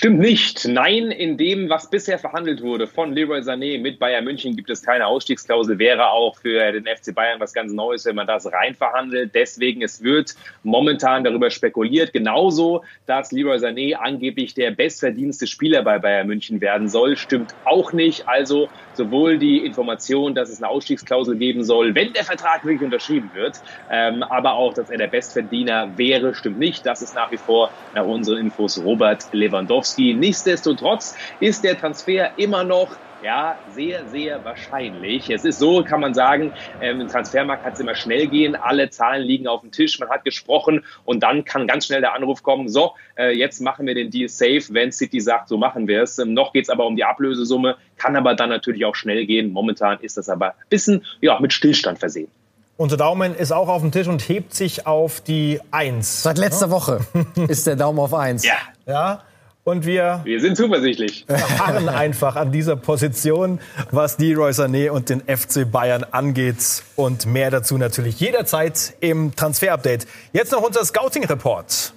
Stimmt 0.00 0.20
nicht. 0.20 0.66
Nein, 0.66 1.10
in 1.10 1.36
dem, 1.36 1.68
was 1.68 1.90
bisher 1.90 2.18
verhandelt 2.18 2.62
wurde 2.62 2.86
von 2.86 3.12
Leroy 3.12 3.40
Sané 3.40 3.78
mit 3.78 3.98
Bayern 3.98 4.24
München, 4.24 4.56
gibt 4.56 4.70
es 4.70 4.82
keine 4.82 5.06
Ausstiegsklausel. 5.06 5.78
Wäre 5.78 6.08
auch 6.08 6.38
für 6.38 6.72
den 6.72 6.86
FC 6.86 7.14
Bayern 7.14 7.38
was 7.38 7.52
ganz 7.52 7.70
Neues, 7.70 8.06
wenn 8.06 8.16
man 8.16 8.26
das 8.26 8.50
rein 8.50 8.74
verhandelt. 8.74 9.34
Deswegen, 9.34 9.82
es 9.82 10.02
wird 10.02 10.36
momentan 10.62 11.22
darüber 11.22 11.50
spekuliert, 11.50 12.14
genauso, 12.14 12.82
dass 13.04 13.30
Leroy 13.30 13.58
Sané 13.58 13.92
angeblich 13.92 14.54
der 14.54 14.70
bestverdienste 14.70 15.46
Spieler 15.46 15.82
bei 15.82 15.98
Bayern 15.98 16.28
München 16.28 16.62
werden 16.62 16.88
soll. 16.88 17.18
Stimmt 17.18 17.54
auch 17.66 17.92
nicht. 17.92 18.26
Also 18.26 18.70
sowohl 18.94 19.36
die 19.36 19.66
Information, 19.66 20.34
dass 20.34 20.48
es 20.48 20.62
eine 20.62 20.70
Ausstiegsklausel 20.70 21.36
geben 21.36 21.62
soll, 21.62 21.94
wenn 21.94 22.14
der 22.14 22.24
Vertrag 22.24 22.64
wirklich 22.64 22.80
unterschrieben 22.80 23.30
wird, 23.34 23.60
ähm, 23.90 24.22
aber 24.22 24.54
auch, 24.54 24.72
dass 24.72 24.88
er 24.88 24.96
der 24.96 25.08
Bestverdiener 25.08 25.92
wäre, 25.98 26.34
stimmt 26.34 26.58
nicht. 26.58 26.86
Das 26.86 27.02
ist 27.02 27.14
nach 27.14 27.30
wie 27.30 27.36
vor 27.36 27.70
nach 27.94 28.06
unseren 28.06 28.38
Infos 28.38 28.82
Robert 28.82 29.26
Lewandowski. 29.32 29.89
Lewandowski. 29.90 30.14
Nichtsdestotrotz 30.14 31.14
ist 31.40 31.64
der 31.64 31.78
Transfer 31.78 32.30
immer 32.36 32.64
noch 32.64 32.96
ja, 33.22 33.58
sehr, 33.74 34.06
sehr 34.08 34.42
wahrscheinlich. 34.46 35.28
Es 35.28 35.44
ist 35.44 35.58
so, 35.58 35.84
kann 35.84 36.00
man 36.00 36.14
sagen, 36.14 36.54
ähm, 36.80 37.02
im 37.02 37.08
Transfermarkt 37.08 37.64
kann 37.64 37.74
es 37.74 37.80
immer 37.80 37.94
schnell 37.94 38.28
gehen. 38.28 38.56
Alle 38.56 38.88
Zahlen 38.88 39.22
liegen 39.22 39.46
auf 39.46 39.60
dem 39.60 39.72
Tisch, 39.72 39.98
man 40.00 40.08
hat 40.08 40.24
gesprochen 40.24 40.86
und 41.04 41.22
dann 41.22 41.44
kann 41.44 41.66
ganz 41.66 41.84
schnell 41.84 42.00
der 42.00 42.14
Anruf 42.14 42.42
kommen, 42.42 42.70
so, 42.70 42.94
äh, 43.18 43.36
jetzt 43.36 43.60
machen 43.60 43.86
wir 43.86 43.94
den 43.94 44.10
Deal 44.10 44.30
safe, 44.30 44.62
wenn 44.70 44.90
City 44.90 45.20
sagt, 45.20 45.48
so 45.48 45.58
machen 45.58 45.86
wir 45.86 46.02
es. 46.02 46.18
Ähm, 46.18 46.32
noch 46.32 46.54
geht 46.54 46.64
es 46.64 46.70
aber 46.70 46.86
um 46.86 46.96
die 46.96 47.04
Ablösesumme, 47.04 47.76
kann 47.98 48.16
aber 48.16 48.34
dann 48.34 48.48
natürlich 48.48 48.86
auch 48.86 48.94
schnell 48.94 49.26
gehen. 49.26 49.52
Momentan 49.52 49.98
ist 50.00 50.16
das 50.16 50.30
aber 50.30 50.52
ein 50.52 50.68
bisschen 50.70 51.04
ja, 51.20 51.38
mit 51.40 51.52
Stillstand 51.52 51.98
versehen. 51.98 52.28
Unser 52.78 52.96
Daumen 52.96 53.34
ist 53.34 53.52
auch 53.52 53.68
auf 53.68 53.82
dem 53.82 53.92
Tisch 53.92 54.08
und 54.08 54.26
hebt 54.26 54.54
sich 54.54 54.86
auf 54.86 55.20
die 55.20 55.60
Eins. 55.70 56.22
Seit 56.22 56.38
letzter 56.38 56.70
Woche 56.70 57.00
ist 57.48 57.66
der 57.66 57.76
Daumen 57.76 57.98
auf 57.98 58.14
Eins. 58.14 58.46
Ja. 58.46 58.54
Ja, 58.86 59.22
und 59.70 59.86
wir 59.86 60.20
Wir 60.24 60.40
sind 60.40 60.56
zuversichtlich. 60.56 61.24
harren 61.58 61.88
einfach 61.88 62.36
an 62.36 62.52
dieser 62.52 62.76
Position, 62.76 63.60
was 63.90 64.18
Leroy 64.18 64.50
Sané 64.50 64.90
und 64.90 65.08
den 65.08 65.20
FC 65.20 65.70
Bayern 65.70 66.04
angeht. 66.10 66.82
Und 66.96 67.26
mehr 67.26 67.50
dazu 67.50 67.78
natürlich 67.78 68.20
jederzeit 68.20 68.94
im 69.00 69.34
Transfer-Update. 69.34 70.06
Jetzt 70.32 70.52
noch 70.52 70.62
unser 70.62 70.84
Scouting-Report. 70.84 71.94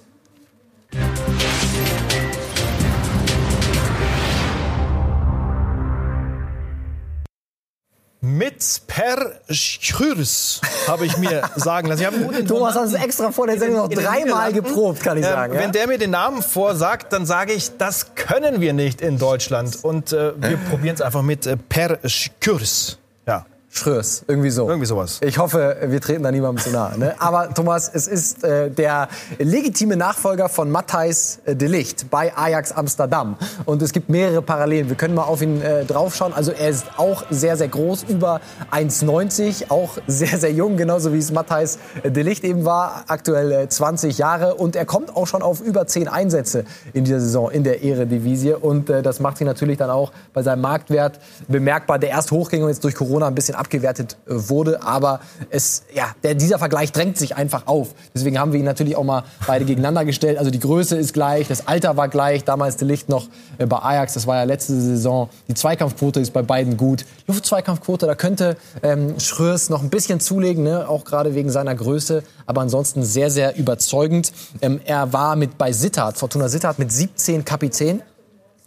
Mit 8.26 8.84
Per 8.88 9.34
Schürs 9.50 10.62
habe 10.88 11.06
ich 11.06 11.18
mir 11.18 11.42
sagen 11.58 11.90
lassen. 11.90 12.48
Thomas 12.48 12.74
hat 12.74 12.86
es 12.86 12.94
extra 12.94 13.34
vor 13.34 13.48
der 13.48 13.60
Sendung 13.60 13.80
noch 13.80 13.90
dreimal 13.90 14.54
geprobt, 14.54 15.02
kann 15.02 15.18
ich 15.18 15.26
Ähm, 15.26 15.30
sagen. 15.32 15.54
ja? 15.56 15.60
Wenn 15.60 15.74
der 15.74 15.88
mir 15.88 15.98
den 15.98 16.12
Namen 16.12 16.42
vorsagt, 16.42 17.12
dann 17.12 17.26
sage 17.26 17.52
ich, 17.52 17.76
das 17.78 18.16
können 18.16 18.62
wir 18.62 18.72
nicht 18.72 19.02
in 19.02 19.18
Deutschland. 19.18 19.78
Und 19.84 20.14
äh, 20.14 20.32
wir 20.42 20.56
probieren 20.70 20.96
es 20.96 21.02
einfach 21.02 21.22
mit 21.22 21.46
äh, 21.46 21.58
Per 21.58 22.00
Schürs. 22.08 22.98
Ja, 23.28 23.46
Schröers, 23.76 24.24
irgendwie 24.28 24.52
so. 24.52 24.70
irgendwie 24.70 24.86
sowas. 24.86 25.18
Ich 25.22 25.40
hoffe, 25.40 25.78
wir 25.88 26.00
treten 26.00 26.22
da 26.22 26.32
niemandem 26.32 26.64
zu 26.64 26.70
nahe. 26.70 26.96
Ne? 27.00 27.16
Aber 27.18 27.52
Thomas, 27.56 27.90
es 27.92 28.06
ist 28.06 28.44
äh, 28.44 28.70
der 28.70 29.08
legitime 29.40 29.98
Nachfolger 29.98 30.48
von 30.48 30.70
Matthijs 30.70 31.40
äh, 31.46 31.56
de 31.56 31.68
Ligt 31.68 32.12
bei 32.12 32.38
Ajax 32.38 32.72
Amsterdam. 32.72 33.36
Und 33.66 33.82
es 33.82 33.92
gibt 33.92 34.10
mehrere 34.10 34.44
Parallelen. 34.44 34.90
Wir 34.90 34.96
können 34.96 35.16
mal 35.16 35.24
auf 35.24 35.42
ihn 35.42 35.60
äh, 35.64 35.86
draufschauen. 35.86 36.34
Also 36.34 36.52
er 36.52 36.70
ist 36.70 36.86
auch 36.98 37.24
sehr, 37.32 37.58
sehr 37.58 37.68
groß, 37.68 38.04
über 38.04 38.42
1,90, 38.72 39.72
auch 39.72 39.98
sehr, 40.06 40.38
sehr 40.38 40.52
jung, 40.52 40.78
genauso 40.78 41.12
wie 41.12 41.18
es 41.18 41.32
Matthijs 41.32 41.80
de 42.04 42.22
Ligt 42.22 42.44
eben 42.44 42.66
war, 42.66 43.06
aktuell 43.08 43.52
äh, 43.52 43.70
20 43.70 44.20
Jahre. 44.20 44.54
Und 44.54 44.76
er 44.76 44.86
kommt 44.86 45.16
auch 45.16 45.26
schon 45.26 45.42
auf 45.42 45.62
über 45.62 45.88
10 45.88 46.08
Einsätze 46.08 46.66
in 46.94 47.06
dieser 47.06 47.20
Saison 47.20 47.50
in 47.50 47.64
der 47.64 47.84
Eredivisie. 47.84 48.54
Und 48.54 48.92
äh, 48.92 49.02
das 49.02 49.20
macht 49.20 49.42
ihn 49.42 49.48
natürlich 49.48 49.80
dann 49.80 49.90
auch 49.90 50.12
bei 50.32 50.44
seinem 50.44 50.62
Marktwert 50.62 51.20
bemerkbar, 51.48 51.98
der 51.98 52.10
erst 52.12 52.30
hochging 52.30 52.62
und 52.62 52.70
jetzt 52.70 52.84
durch 52.84 52.94
Corona 52.94 53.26
ein 53.26 53.34
bisschen 53.34 53.56
abgewertet 53.64 54.18
äh, 54.28 54.34
wurde. 54.50 54.84
Aber 54.84 55.22
es, 55.50 55.84
ja, 55.94 56.08
der, 56.22 56.36
dieser 56.36 56.60
Vergleich 56.60 56.92
drängt 56.92 57.18
sich 57.18 57.38
einfach 57.38 57.68
auf. 57.68 57.96
Deswegen 58.14 58.38
haben 58.38 58.52
wir 58.52 58.60
ihn 58.60 58.66
natürlich 58.66 58.98
auch 58.98 59.06
mal 59.06 59.24
beide 59.48 59.64
gegeneinander 59.64 60.04
gestellt. 60.04 60.38
Also 60.38 60.52
die 60.52 60.60
Größe 60.60 60.98
ist 60.98 61.14
gleich, 61.14 61.48
das 61.48 61.68
Alter 61.68 61.96
war 61.96 62.10
gleich. 62.10 62.44
Damals 62.44 62.76
de 62.76 62.88
Licht 62.88 63.08
noch 63.08 63.28
äh, 63.58 63.66
bei 63.66 63.78
Ajax, 63.78 64.16
das 64.16 64.28
war 64.28 64.36
ja 64.36 64.44
letzte 64.44 64.74
Saison. 64.74 65.30
Die 65.48 65.54
Zweikampfquote 65.54 66.20
ist 66.20 66.32
bei 66.32 66.42
beiden 66.42 66.76
gut. 66.76 67.06
Luftzweikampfquote, 67.28 68.06
da 68.06 68.16
könnte 68.16 68.58
ähm, 68.82 69.18
Schröers 69.20 69.70
noch 69.70 69.82
ein 69.82 69.90
bisschen 69.90 70.20
zulegen, 70.20 70.64
ne? 70.64 70.90
auch 70.90 71.06
gerade 71.06 71.36
wegen 71.36 71.50
seiner 71.50 71.74
Größe. 71.74 72.24
Aber 72.46 72.62
ansonsten 72.62 73.04
sehr, 73.04 73.32
sehr 73.32 73.56
überzeugend. 73.56 74.34
Ähm, 74.62 74.82
er 74.84 75.14
war 75.14 75.38
mit 75.38 75.58
bei 75.58 75.72
Sittard, 75.72 76.18
Fortuna 76.18 76.50
Sittard, 76.50 76.80
mit 76.80 76.92
17 76.92 77.46
Kapitän. 77.46 78.02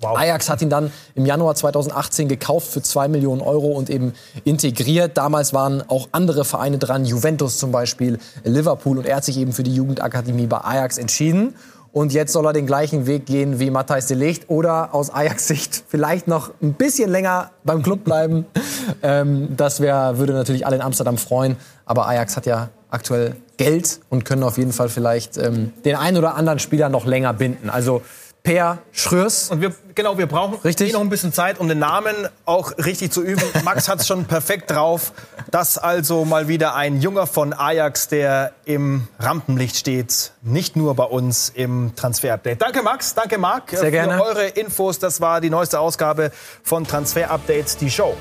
Ajax 0.02 0.48
hat 0.50 0.62
ihn 0.62 0.70
dann 0.70 0.92
im 1.14 1.24
Januar 1.24 1.54
2018 1.54 2.28
gekauft 2.28 2.68
für 2.68 2.82
2 2.82 3.08
Millionen 3.08 3.40
Euro 3.40 3.68
und 3.68 3.88
eben 3.88 4.12
integriert. 4.44 5.16
Damals 5.16 5.54
waren 5.54 5.82
auch 5.88 6.08
andere 6.12 6.44
Vereine 6.44 6.78
dran, 6.78 7.04
Juventus 7.04 7.58
zum 7.58 7.72
Beispiel, 7.72 8.18
Liverpool. 8.44 8.98
Und 8.98 9.06
er 9.06 9.16
hat 9.16 9.24
sich 9.24 9.38
eben 9.38 9.52
für 9.52 9.62
die 9.62 9.74
Jugendakademie 9.74 10.46
bei 10.46 10.58
Ajax 10.58 10.98
entschieden. 10.98 11.54
Und 11.92 12.12
jetzt 12.12 12.34
soll 12.34 12.44
er 12.44 12.52
den 12.52 12.66
gleichen 12.66 13.06
Weg 13.06 13.24
gehen 13.24 13.58
wie 13.58 13.70
Matthijs 13.70 14.06
de 14.06 14.18
Ligt 14.18 14.50
oder 14.50 14.94
aus 14.94 15.08
Ajax-Sicht 15.08 15.84
vielleicht 15.88 16.28
noch 16.28 16.50
ein 16.60 16.74
bisschen 16.74 17.08
länger 17.08 17.52
beim 17.64 17.82
Club 17.82 18.04
bleiben. 18.04 18.44
ähm, 19.02 19.56
das 19.56 19.80
wär, 19.80 20.18
würde 20.18 20.34
natürlich 20.34 20.66
alle 20.66 20.76
in 20.76 20.82
Amsterdam 20.82 21.16
freuen. 21.16 21.56
Aber 21.86 22.06
Ajax 22.06 22.36
hat 22.36 22.44
ja 22.44 22.68
aktuell 22.90 23.36
Geld 23.56 24.00
und 24.10 24.26
können 24.26 24.42
auf 24.42 24.58
jeden 24.58 24.72
Fall 24.72 24.90
vielleicht 24.90 25.38
ähm, 25.38 25.72
den 25.86 25.96
einen 25.96 26.18
oder 26.18 26.34
anderen 26.34 26.58
Spieler 26.58 26.90
noch 26.90 27.06
länger 27.06 27.32
binden. 27.32 27.70
Also 27.70 28.02
Per 28.46 28.78
Schröers. 28.92 29.50
Und 29.50 29.60
wir, 29.60 29.74
genau, 29.96 30.18
wir 30.18 30.26
brauchen 30.26 30.54
Richtig. 30.62 30.90
eh 30.90 30.92
noch 30.92 31.00
ein 31.00 31.08
bisschen 31.08 31.32
Zeit, 31.32 31.58
um 31.58 31.66
den 31.66 31.80
Namen 31.80 32.14
auch 32.44 32.70
richtig 32.78 33.10
zu 33.10 33.20
üben. 33.24 33.42
Max 33.64 33.88
hat 33.88 33.98
es 33.98 34.06
schon 34.06 34.24
perfekt 34.26 34.70
drauf. 34.70 35.10
Das 35.50 35.78
also 35.78 36.24
mal 36.24 36.46
wieder 36.46 36.76
ein 36.76 37.00
Junger 37.00 37.26
von 37.26 37.52
Ajax, 37.52 38.06
der 38.06 38.52
im 38.64 39.08
Rampenlicht 39.18 39.74
steht. 39.76 40.30
Nicht 40.42 40.76
nur 40.76 40.94
bei 40.94 41.02
uns 41.02 41.48
im 41.48 41.96
Transfer-Update. 41.96 42.62
Danke 42.62 42.84
Max, 42.84 43.14
danke 43.16 43.36
Marc 43.36 43.70
Sehr 43.70 43.90
gerne. 43.90 44.16
für 44.16 44.22
eure 44.22 44.46
Infos. 44.46 45.00
Das 45.00 45.20
war 45.20 45.40
die 45.40 45.50
neueste 45.50 45.80
Ausgabe 45.80 46.30
von 46.62 46.86
Transfer-Update, 46.86 47.80
die 47.80 47.90
Show. 47.90 48.16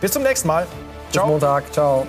Bis 0.00 0.10
zum 0.10 0.24
nächsten 0.24 0.48
Mal. 0.48 0.66
Bis 1.12 1.22
Montag. 1.22 1.72
Ciao. 1.72 2.04